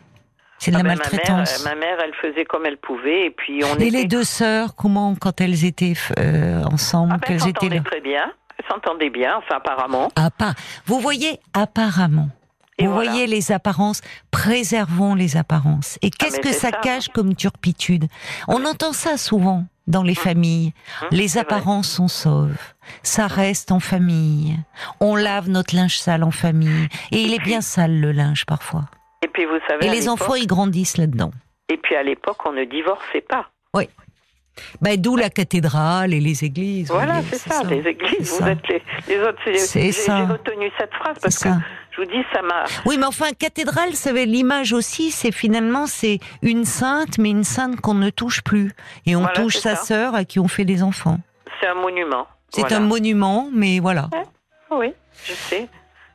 [0.59, 1.61] C'est de Ah la ben, ma mère, maltraitance.
[1.67, 3.91] euh, ma mère, elle faisait comme elle pouvait, et puis on Et était.
[3.99, 7.77] les deux sœurs, comment, quand elles étaient euh, ensemble, Ah ben, elles qu'elles étaient s'entendaient
[7.77, 8.33] là très bien.
[8.59, 10.09] Elles s'entendaient bien, enfin apparemment.
[10.17, 10.55] Ah, pas.
[10.87, 12.29] Vous voyez, apparemment.
[12.79, 13.11] Et Vous voilà.
[13.11, 15.99] voyez les apparences, préservons les apparences.
[16.03, 16.71] Et qu'est-ce Ah, mais que ça.
[16.73, 18.07] cache comme turpitude?
[18.49, 20.73] On entend ça souvent dans les familles.
[21.03, 22.57] Hum, Les apparences sont sauves.
[23.03, 24.59] Ça reste en famille.
[25.01, 26.89] On lave notre linge sale en famille.
[27.11, 28.85] Et il est bien sale le linge parfois.
[29.25, 29.87] Et puis vous savez.
[29.87, 31.33] Et les enfants, ils grandissent là-dedans.
[31.69, 33.49] Et puis à l'époque, on ne divorçait pas.
[34.81, 36.89] Bah, D'où la cathédrale et les églises.
[36.91, 38.31] Voilà, c'est ça, les églises.
[38.33, 38.51] Vous ça.
[38.51, 39.39] êtes les, les autres.
[39.47, 40.27] J'ai ça.
[40.27, 41.59] j'ai retenu cette phrase parce que ça.
[41.93, 42.65] Je vous dis, ça m'a.
[42.87, 47.81] Oui, mais enfin, cathédrale, ça l'image aussi, c'est finalement c'est une sainte, mais une sainte
[47.81, 48.73] qu'on ne touche plus,
[49.07, 49.85] et on Voilà, touche sa ça.
[49.85, 51.19] sœur à qui on fait des enfants.
[51.61, 52.27] C'est un monument.
[52.49, 52.77] C'est Voilà.
[52.79, 54.09] un monument, mais voilà.
[54.71, 54.93] Oui,
[55.25, 55.69] je sais.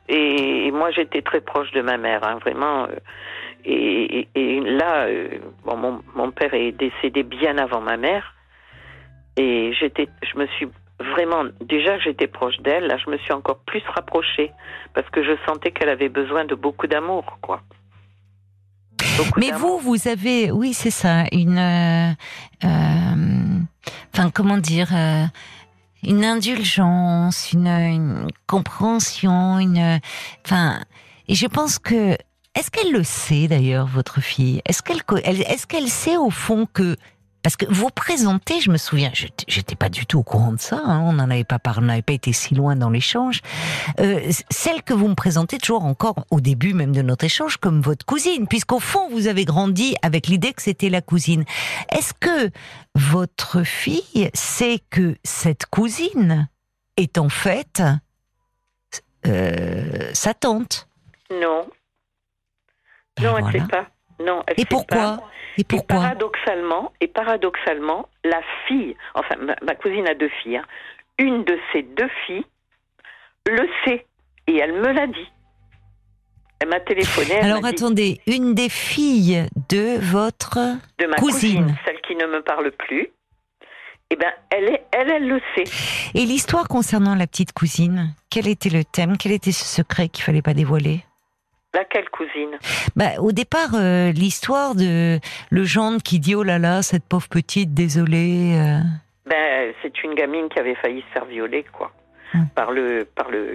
[0.08, 2.84] Et, moi, j'étais très proche de ma mère, hein, vraiment.
[2.84, 2.96] euh,
[3.64, 5.28] Et, et- et là, euh,
[5.64, 8.34] bon, mon, mon père est décédé bien avant ma mère.
[9.36, 10.68] Et j'étais, je me suis
[11.00, 14.52] vraiment, déjà j'étais proche d'elle, là, je me suis encore plus rapprochée
[14.94, 17.62] parce que je sentais qu'elle avait besoin de beaucoup d'amour, quoi.
[19.16, 22.10] Beaucoup Mais vous, vous avez, oui, c'est ça, une, euh,
[22.64, 23.60] euh,
[24.12, 25.24] enfin, comment dire, euh,
[26.02, 30.00] une indulgence, une, une compréhension, une,
[30.44, 30.80] enfin,
[31.28, 32.16] et je pense que,
[32.54, 34.62] est-ce qu'elle le sait d'ailleurs, votre fille?
[34.64, 36.96] Est-ce qu'elle, est-ce qu'elle sait au fond que
[37.48, 40.82] parce que vous présentez, je me souviens, j'étais- pas du tout au courant de ça,
[40.84, 43.40] hein, on n'en avait pas parlé, on n'avait pas été si loin dans l'échange.
[44.00, 47.80] Euh, celle que vous me présentez toujours encore au début même de notre échange comme
[47.80, 51.46] votre cousine, puisqu'au fond vous avez grandi avec l'idée que c'était la cousine.
[51.90, 52.50] Est-ce que
[52.94, 56.50] votre fille sait que cette cousine
[56.98, 57.80] est en fait
[59.26, 60.86] euh, sa tante?
[61.30, 61.66] Non,
[63.16, 63.60] Ben non, elle voilà.
[63.60, 63.86] sait pas.
[64.24, 65.18] Non, elle Et pourquoi pas.
[65.56, 70.58] Et Et pourquoi paradoxalement, et paradoxalement, la fille, enfin ma, ma cousine a deux filles,
[70.58, 70.64] hein,
[71.18, 72.44] une de ces deux filles
[73.48, 74.06] le sait
[74.46, 75.28] et elle me l'a dit.
[76.60, 77.34] Elle m'a téléphoné.
[77.34, 80.58] Elle Alors dit, attendez, une des filles de votre
[80.98, 81.62] de ma cousine.
[81.62, 81.76] cousine.
[81.84, 83.08] celle qui ne me parle plus.
[84.10, 85.64] Eh ben, elle, est, elle, elle le sait.
[86.14, 89.18] et l'histoire concernant la petite cousine, quel était le thème?
[89.18, 91.04] Quel était ce secret qu'il fallait pas dévoiler?
[91.74, 92.58] Laquelle cousine
[92.96, 95.18] Bah, au départ, euh, l'histoire de
[95.50, 98.54] le gendre qui dit oh là là, cette pauvre petite, désolée.
[98.56, 98.80] euh.
[99.28, 101.92] Ben, c'est une gamine qui avait failli se faire violer, quoi,
[102.34, 102.46] Hum.
[102.54, 103.54] par le, par le,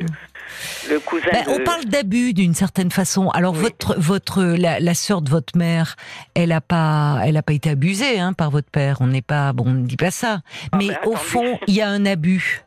[0.89, 1.28] le cousin.
[1.32, 1.49] Bah, de...
[1.62, 3.30] on parle d'abus d'une certaine façon.
[3.30, 3.60] Alors Oui.
[3.62, 5.95] votre votre la, la sœur de votre mère,
[6.34, 8.97] elle a pas elle a pas été abusée hein, par votre père.
[9.02, 10.39] On n'est pas bon, on ne dit pas ça.
[10.71, 12.63] Ah, Mais ben, au fond, il y a un abus.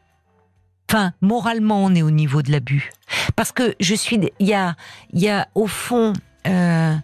[0.88, 2.90] Enfin, moralement, on est au niveau de l'abus.
[3.34, 4.76] Parce que je suis, il y a,
[5.12, 6.12] il y a au fond,
[6.46, 6.94] euh,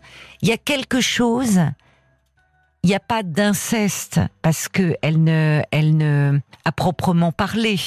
[0.40, 1.60] il y a quelque chose.
[2.84, 7.78] Il n'y a pas d'inceste parce que elle ne, elle ne, à proprement parler,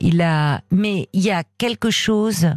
[0.00, 2.48] il a, mais il y a quelque chose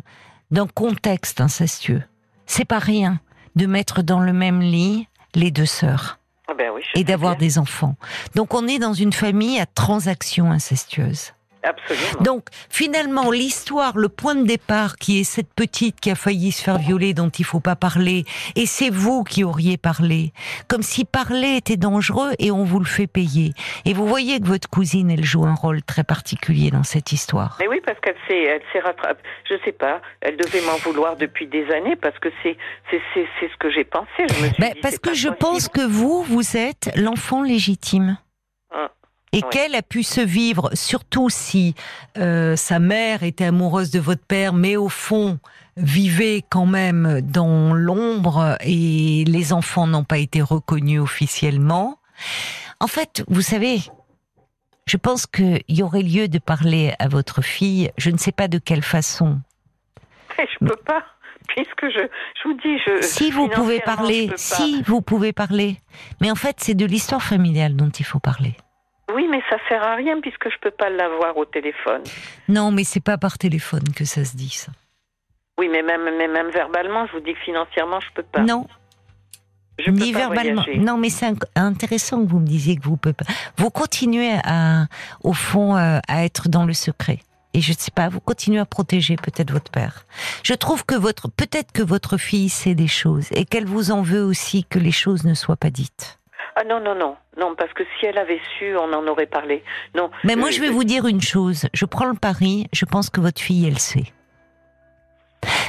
[0.52, 2.04] d'un contexte incestueux.
[2.46, 3.20] C'est pas rien
[3.58, 6.20] de mettre dans le même lit les deux sœurs.
[6.48, 7.96] Ah ben oui, et d'avoir des enfants.
[8.36, 11.34] Donc on est dans une famille à transaction incestueuse.
[11.66, 12.22] Absolument.
[12.24, 16.62] Donc finalement l'histoire, le point de départ qui est cette petite qui a failli se
[16.64, 18.24] faire violer dont il faut pas parler,
[18.56, 20.32] et c'est vous qui auriez parlé,
[20.68, 23.54] comme si parler était dangereux et on vous le fait payer.
[23.86, 27.58] Et vous voyez que votre cousine, elle joue un rôle très particulier dans cette histoire.
[27.60, 29.22] Mais oui, parce qu'elle s'est, elle s'est rattrapée.
[29.50, 30.02] Je sais pas.
[30.22, 32.58] Elle devait m'en vouloir depuis des années parce que c'est,
[32.92, 34.08] c'est, c'est, c'est ce que j'ai pensé.
[34.20, 35.38] Je me suis Ben, dit, parce que je possible.
[35.38, 38.18] pense que vous, vous êtes l'enfant légitime.
[38.74, 38.92] Ah,
[39.36, 39.50] Et oui.
[39.52, 41.76] qu'elle a pu se vivre, surtout si
[42.18, 45.40] euh, sa mère était amoureuse de votre père, mais au fond
[45.76, 52.00] vivait quand même dans l'ombre et les enfants n'ont pas été reconnus officiellement.
[52.80, 53.80] En fait, vous savez,
[54.86, 58.48] je pense qu'il y aurait lieu de parler à votre fille, je ne sais pas
[58.48, 59.42] de quelle façon.
[60.38, 61.04] Mais je peux pas,
[61.50, 62.08] puisque je,
[62.42, 63.02] je vous dis, je.
[63.02, 65.82] Si vous pouvez parler, si vous pouvez parler.
[66.22, 68.56] Mais en fait, c'est de l'histoire familiale dont il faut parler.
[69.14, 72.02] Oui, mais ça sert à rien puisque je peux pas l'avoir au téléphone.
[72.48, 74.72] Non, mais c'est pas par téléphone que ça se dit ça.
[75.58, 78.42] Oui, mais même, mais même verbalement, je vous dis que financièrement, je peux pas.
[78.42, 78.68] Non,
[79.80, 80.64] je peux ni pas verbalement.
[80.78, 83.26] Non, mais c'est intéressant que vous me disiez que vous pouvez pas.
[83.58, 84.86] Vous continuez à,
[85.24, 87.20] au fond, euh, à être dans le secret.
[87.54, 90.06] Et je ne sais pas, vous continuez à protéger peut-être votre père.
[90.44, 94.02] Je trouve que votre, peut-être que votre fille sait des choses et qu'elle vous en
[94.02, 96.20] veut aussi que les choses ne soient pas dites.
[96.56, 97.18] Ah non, non, non.
[97.38, 99.64] Non, parce que si elle avait su, on en aurait parlé.
[99.94, 100.10] Non.
[100.24, 101.68] Mais moi, euh, je vais vous dire une chose.
[101.74, 102.68] Je prends le pari.
[102.72, 104.14] Je pense que votre fille, elle sait.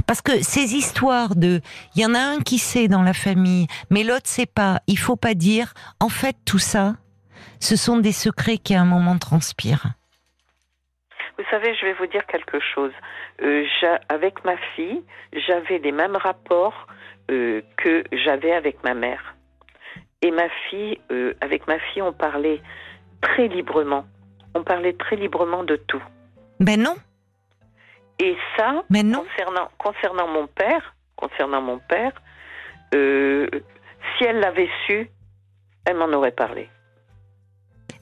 [0.07, 1.61] Parce que ces histoires de,
[1.95, 4.81] il y en a un qui sait dans la famille, mais l'autre sait pas.
[4.87, 5.75] Il faut pas dire.
[6.01, 6.95] En fait, tout ça,
[7.61, 9.87] ce sont des secrets qui à un moment transpirent.
[11.39, 12.93] Vous savez, je vais vous dire quelque chose.
[13.43, 13.65] Euh,
[14.09, 16.87] avec ma fille, j'avais les mêmes rapports
[17.31, 19.36] euh, que j'avais avec ma mère.
[20.23, 22.63] Et ma fille, euh, avec ma fille, on parlait
[23.21, 24.05] très librement.
[24.55, 26.03] On parlait très librement de tout.
[26.61, 26.97] Ben non,
[28.19, 29.25] Et ça, mais non.
[29.25, 32.13] concernant, concernant mon père, concernant mon père,
[32.95, 33.47] euh,
[34.17, 35.11] si elle l'avait su,
[35.85, 36.71] elle m'en aurait parlé.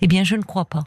[0.01, 0.85] Eh bien, je ne crois pas.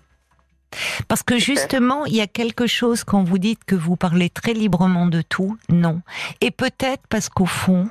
[1.08, 4.54] Parce que justement, il y a quelque chose quand vous dites que vous parlez très
[4.54, 6.02] librement de tout, non.
[6.42, 7.90] Et peut-être parce qu'au fond,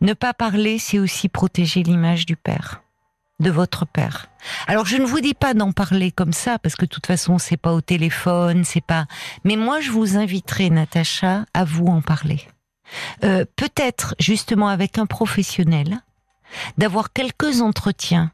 [0.00, 2.82] ne pas parler, c'est aussi protéger l'image du père,
[3.40, 4.28] de votre père.
[4.66, 7.38] Alors, je ne vous dis pas d'en parler comme ça, parce que de toute façon,
[7.38, 9.06] c'est pas au téléphone, c'est pas.
[9.44, 12.40] Mais moi, je vous inviterai, Natacha, à vous en parler.
[13.24, 15.98] Euh, peut-être justement avec un professionnel,
[16.78, 18.32] d'avoir quelques entretiens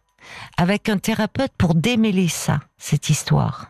[0.56, 3.68] avec un thérapeute pour démêler ça, cette histoire.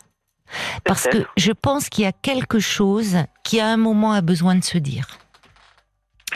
[0.85, 4.55] Parce que je pense qu'il y a quelque chose qui à un moment a besoin
[4.55, 5.19] de se dire.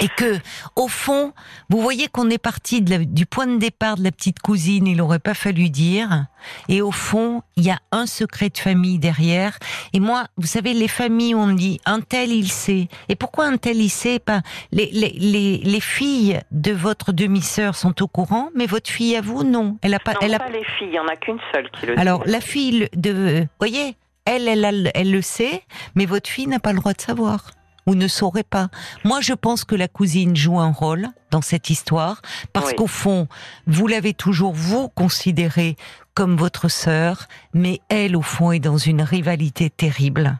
[0.02, 0.38] Et que,
[0.76, 1.32] au fond,
[1.70, 4.86] vous voyez qu'on est parti de la- du point de départ de la petite cousine,
[4.86, 6.26] il aurait pas fallu dire.
[6.68, 9.58] Et au fond, il y a un secret de famille derrière.
[9.92, 12.88] Et moi, vous savez, les familles, on dit, un tel, il sait.
[13.08, 14.42] Et pourquoi un tel, il sait pas?
[14.72, 19.20] Les, les, les, les filles de votre demi-sœur sont au courant, mais votre fille à
[19.20, 19.78] vous, non.
[19.82, 21.70] Elle a pas, non, elle a pas les filles, il n'y en a qu'une seule
[21.70, 25.62] qui le alors, la fille de, voyez, elle, elle, elle le sait,
[25.94, 27.50] mais votre fille n'a pas le droit de savoir
[27.86, 28.68] ou ne saurait pas.
[29.04, 32.76] Moi, je pense que la cousine joue un rôle dans cette histoire parce Oui.
[32.76, 33.28] qu'au fond,
[33.66, 35.76] vous l'avez toujours vous considérée
[36.14, 40.38] comme votre sœur, mais elle, au fond, est dans une rivalité terrible.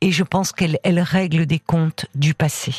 [0.00, 2.74] Et je pense qu'elle elle règle des comptes du passé.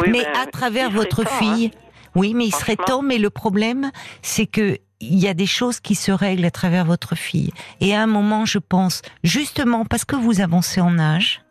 [0.00, 1.38] Oui, mais ben, à travers votre temps, hein.
[1.38, 1.70] fille,
[2.14, 3.02] oui, mais il serait temps.
[3.02, 3.92] Mais le problème,
[4.22, 7.52] c'est que il y a des choses qui se règlent à travers votre fille.
[7.80, 11.43] Et à un moment, je pense, justement parce que vous avancez en âge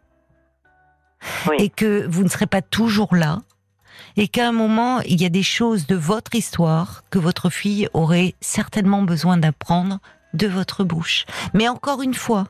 [1.50, 1.56] Oui.
[1.60, 3.42] et que vous ne serez pas toujours là,
[4.18, 7.88] et qu'à un moment, il y a des choses de votre histoire que votre fille
[7.94, 10.00] aurait certainement besoin d'apprendre
[10.34, 11.26] de votre bouche.
[11.54, 12.48] Mais encore une fois,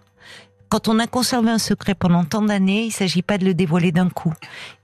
[0.70, 3.54] quand on a conservé un secret pendant tant d'années, il ne s'agit pas de le
[3.54, 4.34] dévoiler d'un coup.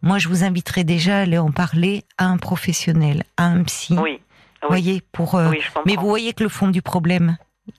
[0.01, 3.95] Moi, je vous inviterai déjà à aller en parler à un professionnel, à un psy.
[3.99, 4.21] Oui.
[4.61, 5.35] Vous voyez, pour.
[5.35, 5.83] euh, Oui, je comprends.
[5.85, 7.37] mais vous voyez que le fond du problème,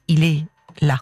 [0.08, 0.44] il est
[0.80, 0.98] là.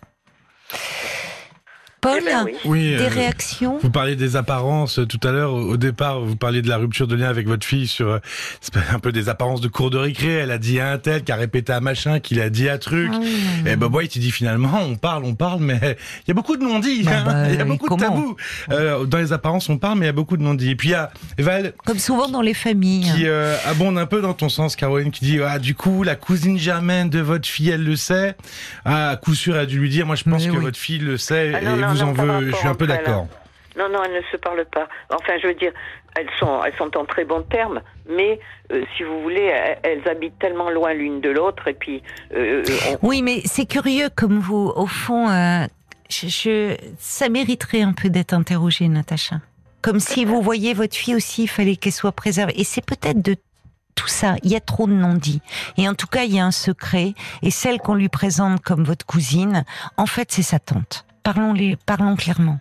[2.01, 2.53] Paul, Eh ben oui.
[2.65, 2.97] Oui.
[2.97, 3.79] des euh, réactions?
[3.83, 5.53] Vous parliez des apparences euh, tout à l'heure.
[5.53, 8.19] Au départ, vous parliez de la rupture de lien avec votre fille sur euh,
[8.93, 10.33] un peu des apparences de cours de récré.
[10.35, 12.79] Elle a dit à un tel, qui a répété à machin, qu'il a dit à
[12.79, 13.11] truc.
[13.13, 13.37] Ah oui.
[13.67, 15.79] Et Bob White, il dit finalement, on parle, on parle, mais
[16.27, 17.03] il y a beaucoup de non-dits.
[17.03, 17.25] Bah, hein.
[17.25, 18.37] bah, il y a beaucoup de tabous.
[18.71, 20.71] Euh, dans les apparences, on parle, mais il y a beaucoup de non-dits.
[20.71, 23.11] Et puis il y a Val Comme souvent dans les familles.
[23.17, 26.15] qui euh, abonde un peu dans ton sens, Caroline, qui dit ah du coup la
[26.15, 28.37] cousine germaine de votre fille, elle le sait.
[28.85, 30.07] Ah, à coup sûr, elle a dû lui dire.
[30.07, 30.63] Moi, je pense Mais que oui.
[30.63, 32.87] votre fille le sait Ah non, et non, vous non, en Je suis un peu
[32.87, 33.27] d'accord.
[33.77, 34.89] Non, non, elles ne se parlent pas.
[35.11, 35.73] Enfin, je veux dire,
[36.17, 38.41] elles sont, elles sont en très bons termes, mais
[38.73, 42.03] euh, si vous voulez, elles, elles habitent tellement loin l'une de l'autre, et puis,
[42.35, 42.65] euh,
[43.03, 45.65] on- Oui, mais c'est curieux comme vous, au fond, euh,
[46.11, 49.37] je, je- ça mériterait un peu d'être interrogé, Natacha.
[49.81, 52.61] Comme si vous voyez votre fille aussi, il fallait qu'elle soit préservée.
[52.61, 53.37] Et c'est peut-être de
[53.95, 55.41] tout ça, il y a trop de non-dits.
[55.77, 57.15] Et en tout cas, il y a un secret.
[57.43, 59.65] Et celle qu'on lui présente comme votre cousine,
[59.97, 61.05] en fait, c'est sa tante.
[61.29, 62.59] Parlons, les, parlons clairement.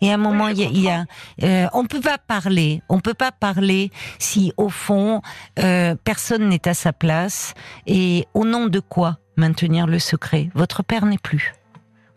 [0.00, 1.04] Et à un moment, il y a, il y a
[1.42, 3.90] euh, on peut pas parler, on peut pas parler
[4.20, 5.20] si au fond
[5.58, 7.54] euh, personne n'est à sa place.
[7.88, 10.48] Et au nom de quoi maintenir le secret?
[10.54, 11.52] Votre père n'est plus.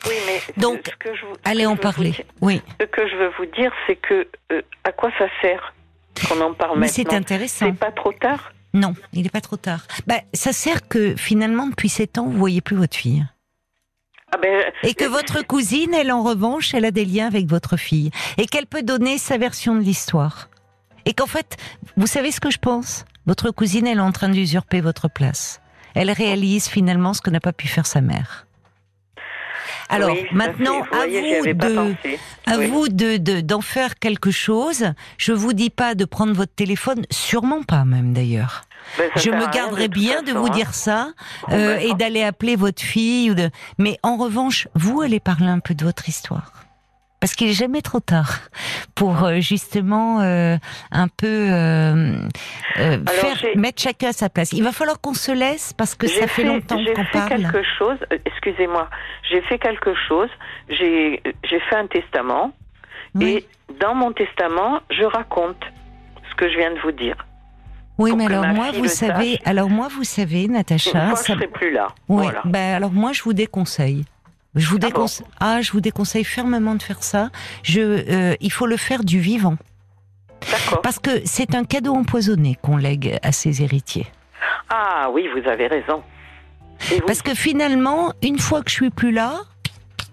[0.05, 2.11] oui, mais Donc, ce que je ce Allez que en je parler.
[2.11, 5.73] dire- Oui, Ce que je veux vous dire, c'est que euh, à quoi ça sert
[6.29, 7.17] qu'on en parle mais c'est maintenant?
[7.17, 7.65] intéressant.
[7.65, 8.53] C'est pas trop tard?
[8.75, 9.81] Non, il n'est pas trop tard.
[10.05, 13.25] Bah, ça sert que finalement, depuis sept ans, vous voyez plus votre fille.
[14.31, 17.77] Ah ben, Et que votre cousine, elle, en revanche, elle a des liens avec votre
[17.77, 18.11] fille.
[18.37, 20.49] Et qu'elle peut donner sa version de l'histoire.
[21.05, 21.57] Et qu'en fait,
[21.97, 23.05] vous savez ce que je pense?
[23.25, 25.61] Votre cousine, elle est en train d'usurper votre place.
[25.93, 28.45] Elle réalise finalement ce que n'a pas pu faire sa mère.
[29.89, 31.95] Alors, oui, maintenant, à voyez, vous de,
[32.45, 32.67] à Oui.
[32.67, 34.85] vous de de- d'en faire quelque chose.
[35.17, 38.63] Je vous dis pas de prendre votre téléphone, sûrement pas même d'ailleurs.
[38.97, 40.49] Ben, Je me garderai bien de vous hein.
[40.49, 41.09] dire ça
[41.49, 43.31] euh, et d'aller appeler votre fille.
[43.31, 43.49] Ou de...
[43.77, 46.51] Mais en revanche, vous allez parler un peu de votre histoire.
[47.19, 48.39] Parce qu'il est jamais trop tard
[48.95, 50.57] pour euh, justement euh,
[50.91, 51.47] un peu
[52.75, 54.51] faire j'ai- mettre chacun à sa place.
[54.53, 57.11] Il va falloir qu'on se laisse parce que ça J'ai fait, longtemps j'ai qu'on fait
[57.11, 57.29] parle.
[57.29, 57.97] quelque chose.
[58.25, 58.89] Excusez-moi.
[59.29, 60.29] J'ai fait quelque chose.
[60.69, 62.53] J'ai j'ai fait un testament
[63.13, 65.61] Oui, et dans mon testament, je raconte
[66.29, 67.15] ce que je viens de vous dire.
[67.97, 71.47] Oui mais alors moi, vous savez, alors moi, vous savez, Natacha, fois, ça- je serai
[71.47, 71.87] plus là.
[72.09, 72.41] Oui, Voilà.
[72.45, 74.05] ben alors moi je vous déconseille.
[74.55, 75.25] Je vous Ah bon déconseille.
[75.39, 77.29] Ah, je vous déconseille fermement de faire ça.
[77.63, 79.55] Je, euh, il faut le faire du vivant,
[80.51, 80.81] D'accord.
[80.81, 84.07] parce que c'est un cadeau empoisonné qu'on lègue à ses héritiers.
[84.69, 86.01] Ah oui, vous avez raison.
[87.05, 89.35] Parce que finalement, une fois que je suis plus là,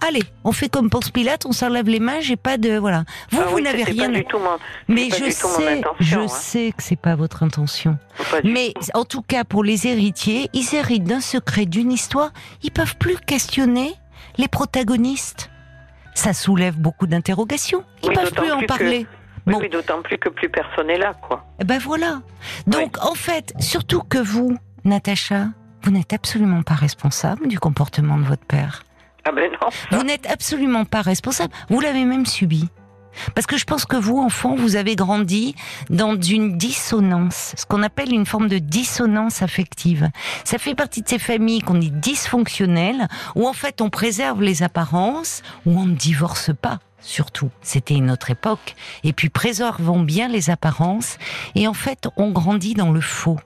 [0.06, 2.20] allez, on fait comme Ponce Pilate, on s'enlève les mains.
[2.20, 3.04] J'ai pas de voilà.
[3.30, 4.10] Vous, Ah vous oui, n'avez rien.
[4.10, 4.56] Pas du tout mon,
[4.88, 6.28] Mais je sais, je hein.
[6.28, 7.98] sais que c'est pas votre intention.
[8.30, 12.30] pas Mais en tout cas, pour les héritiers, ils héritent d'un secret, d'une histoire.
[12.62, 13.94] Ils peuvent plus questionner
[14.36, 15.50] les protagonistes.
[16.14, 17.84] Ça soulève beaucoup d'interrogations.
[18.02, 19.06] Ils Oui, peuvent plus en plus que- parler.
[19.46, 19.60] Bon.
[19.60, 21.46] oui, d'autant plus que plus personne n'est là, quoi.
[21.58, 22.20] Eh Ben voilà.
[22.66, 25.46] Donc en fait, surtout que vous, Natacha,
[25.84, 28.82] vous n'êtes absolument pas responsable du comportement de votre père.
[29.60, 29.68] Ah.
[29.90, 31.52] Vous n'êtes absolument pas responsable.
[31.68, 32.68] Vous l'avez même subi.
[33.34, 35.54] Parce que je pense que vous, enfant, vous avez grandi
[35.90, 40.08] dans une dissonance, ce qu'on appelle une forme de dissonance affective.
[40.44, 44.62] Ça fait partie de ces familles qu'on dit dysfonctionnelles, où en fait on préserve les
[44.62, 46.78] apparences, où on ne divorce pas.
[47.00, 48.74] Surtout, c'était une autre époque.
[49.04, 51.18] Et puis préservons bien les apparences.
[51.54, 53.38] Et en fait, on grandit dans le faux.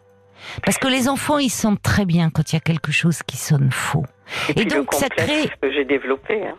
[0.65, 3.37] Parce que les enfants, ils sentent très bien quand il y a quelque chose qui
[3.37, 4.05] sonne faux.
[4.57, 6.47] Et, donc, ça crée- que j'ai développé.
[6.47, 6.55] hein.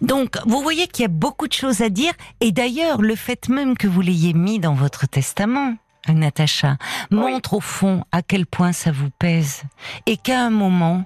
[0.00, 2.12] Donc, vous voyez qu'il y a beaucoup de choses à dire.
[2.40, 5.74] Et d'ailleurs, le fait même que vous l'ayez mis dans votre testament,
[6.08, 6.76] Natacha,
[7.10, 9.62] montre au fond à quel point ça vous pèse.
[10.06, 11.04] Et qu'à un moment,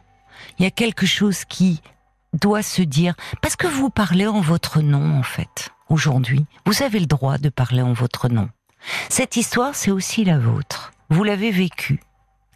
[0.59, 1.81] il y a quelque chose qui
[2.33, 3.14] doit se dire.
[3.43, 6.47] Parce que vous parlez en votre nom, en fait, aujourd'hui.
[6.64, 8.49] Vous avez le droit de parler en votre nom.
[9.09, 10.93] Cette histoire, c'est aussi la vôtre.
[11.11, 12.01] Vous l'avez vécue.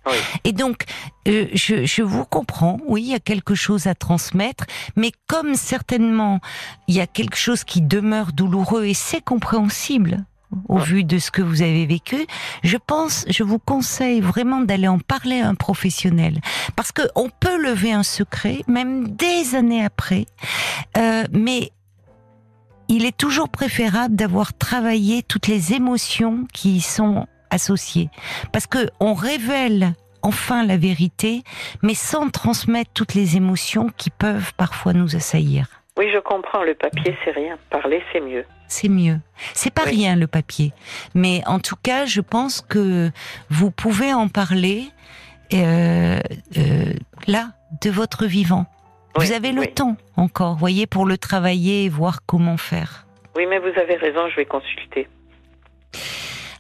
[0.09, 0.17] Oui.
[0.45, 0.85] Et donc,
[1.27, 4.65] euh, je, je vous comprends, oui, il y a quelque chose à transmettre,
[4.97, 6.41] mais comme certainement
[6.87, 10.25] il y a quelque chose qui demeure douloureux et c'est compréhensible
[10.69, 12.27] au vu de ce que vous avez vécu,
[12.63, 16.41] je pense, je vous conseille vraiment d'aller en parler à un professionnel,
[16.75, 20.27] parce que on peut lever un secret, même des années après,
[20.97, 21.71] euh, mais
[22.89, 28.09] il est toujours préférable d'avoir travaillé toutes les émotions qui y sont associées,
[28.53, 31.43] parce que on révèle enfin la vérité,
[31.83, 35.67] mais sans transmettre toutes les émotions qui peuvent parfois nous assaillir.
[35.97, 36.63] Oui, je comprends.
[36.63, 37.59] Le papier, c'est rien.
[37.71, 38.45] Parler, c'est mieux.
[38.69, 39.19] C'est mieux.
[39.55, 39.93] C'est pas Oui.
[39.97, 40.73] rien le papier,
[41.15, 43.11] mais en tout cas, je pense que
[43.49, 44.85] vous pouvez en parler
[45.55, 46.21] euh,
[46.59, 46.93] euh,
[47.27, 47.51] là
[47.83, 48.67] de votre vivant.
[49.17, 53.07] vous avez le temps encore, voyez, pour le travailler et voir comment faire.
[53.37, 55.09] Oui, mais vous avez raison, je vais consulter.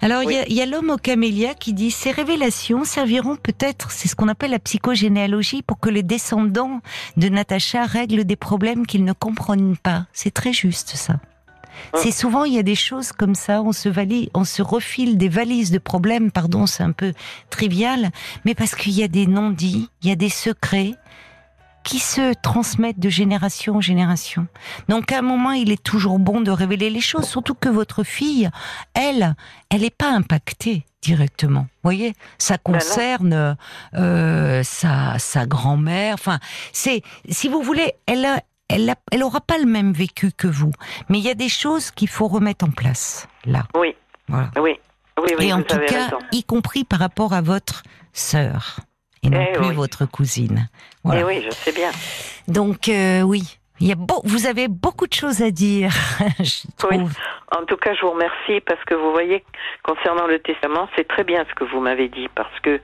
[0.00, 4.14] Alors, il y a, l'homme au camélia qui dit ces révélations serviront peut-être, c'est ce
[4.14, 6.80] qu'on appelle la psychogénéalogie, pour que les descendants
[7.16, 10.06] de Natacha règlent des problèmes qu'ils ne comprennent pas.
[10.12, 11.14] C'est très juste, ça.
[11.14, 11.98] Hein.
[12.02, 15.16] C'est souvent, il y a des choses comme ça, on se, valise, on se refile
[15.16, 17.12] des valises de problèmes, pardon, c'est un peu
[17.50, 18.10] trivial,
[18.44, 20.94] mais parce qu'il y a des non-dits, il y a des secrets,
[21.88, 24.46] qui se transmettent de génération en génération.
[24.90, 28.04] Donc à un moment, il est toujours bon de révéler les choses, surtout que votre
[28.04, 28.50] fille,
[28.92, 29.34] elle,
[29.70, 31.62] elle n'est pas impactée directement.
[31.62, 33.56] Vous voyez, ça concerne
[33.94, 36.12] euh, sa, sa grand-mère.
[36.12, 36.40] Enfin,
[36.74, 40.72] c'est, si vous voulez, elle a, elle, elle aura pas le même vécu que vous,
[41.08, 43.64] mais il y a des choses qu'il faut remettre en place là.
[43.74, 43.94] Oui.
[44.28, 44.50] Voilà.
[44.60, 44.78] Oui.
[45.22, 47.82] Oui, oui, Et en tout cas, y compris par rapport à votre
[48.12, 48.80] sœur
[49.22, 50.68] et non eh plus votre cousine.
[51.04, 51.20] Voilà.
[51.20, 51.90] Eh oui, je sais bien.
[52.46, 55.92] Donc euh, oui, il y a beau, vous avez beaucoup de choses à dire.
[56.38, 56.90] je trouve.
[56.90, 57.06] Oui.
[57.56, 59.44] En tout cas, je vous remercie parce que vous voyez,
[59.82, 62.80] concernant le testament, c'est très bien ce que vous m'avez dit parce que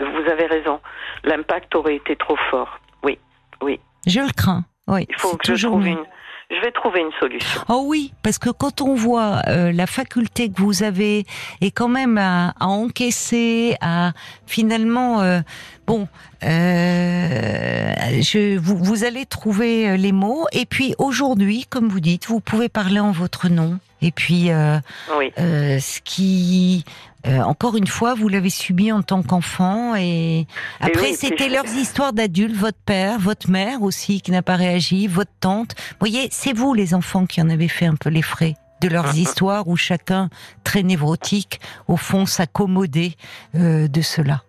[0.00, 0.80] vous avez raison.
[1.24, 2.80] L'impact aurait été trop fort.
[3.04, 3.18] Oui,
[3.62, 3.78] oui.
[4.06, 4.64] Je le crains.
[4.88, 5.06] Oui.
[5.08, 6.04] Il faut que je trouve une
[6.50, 7.60] je vais trouver une solution.
[7.68, 11.24] Oh oui, parce que quand on voit euh, la faculté que vous avez
[11.60, 14.12] et quand même à, encaisser, à
[14.46, 15.40] finalement, euh,
[15.86, 16.08] bon,
[16.44, 20.46] euh, je, vous, vous allez trouver les mots.
[20.52, 23.78] Et puis aujourd'hui, comme vous dites, vous pouvez parler en votre nom.
[24.02, 24.78] Et puis, euh,
[25.18, 25.32] oui.
[25.38, 26.84] euh, ce qui,
[27.26, 29.94] euh, encore une fois, vous l'avez subi en tant qu'enfant.
[29.94, 30.46] Et
[30.80, 35.32] après, c'était leurs histoires d'adultes, votre père, votre mère aussi qui n'a pas réagi, votre
[35.40, 35.74] tante.
[35.76, 38.88] Vous voyez, c'est vous les enfants qui en avez fait un peu les frais de
[38.88, 40.30] leurs histoires où chacun,
[40.64, 43.12] très névrotique, au fond, s'accommodait
[43.54, 44.42] euh, de cela.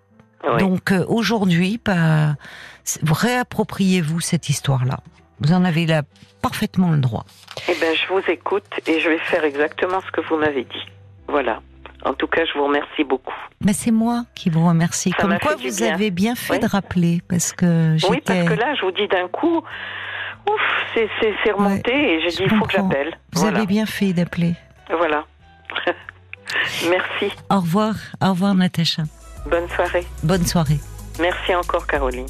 [0.58, 2.36] Donc euh, aujourd'hui, bah,
[3.04, 5.02] réappropriez-vous cette histoire-là.
[5.40, 6.02] Vous en avez là
[6.42, 7.26] parfaitement le droit.
[7.68, 10.86] Eh bien, je vous écoute et je vais faire exactement ce que vous m'avez dit.
[11.28, 11.62] Voilà.
[12.04, 13.34] En tout cas, je vous remercie beaucoup.
[13.64, 15.12] Mais c'est moi qui vous remercie.
[15.12, 18.82] Comme quoi, vous avez bien fait de rappeler, parce que Oui, parce que là, je
[18.82, 20.62] vous dis d'un coup, ouf,
[20.93, 23.18] c'est remonté et j'ai dit, il faut que j'appelle.
[23.34, 24.56] Vous avez bien fait d'appeler.
[24.89, 25.26] Voilà.
[26.89, 27.34] Merci.
[27.49, 27.93] Au revoir.
[28.22, 29.04] Au revoir, Natacha.
[29.49, 30.06] Bonne soirée.
[30.24, 30.80] Bonne soirée.
[31.20, 32.28] Merci encore, Caroline.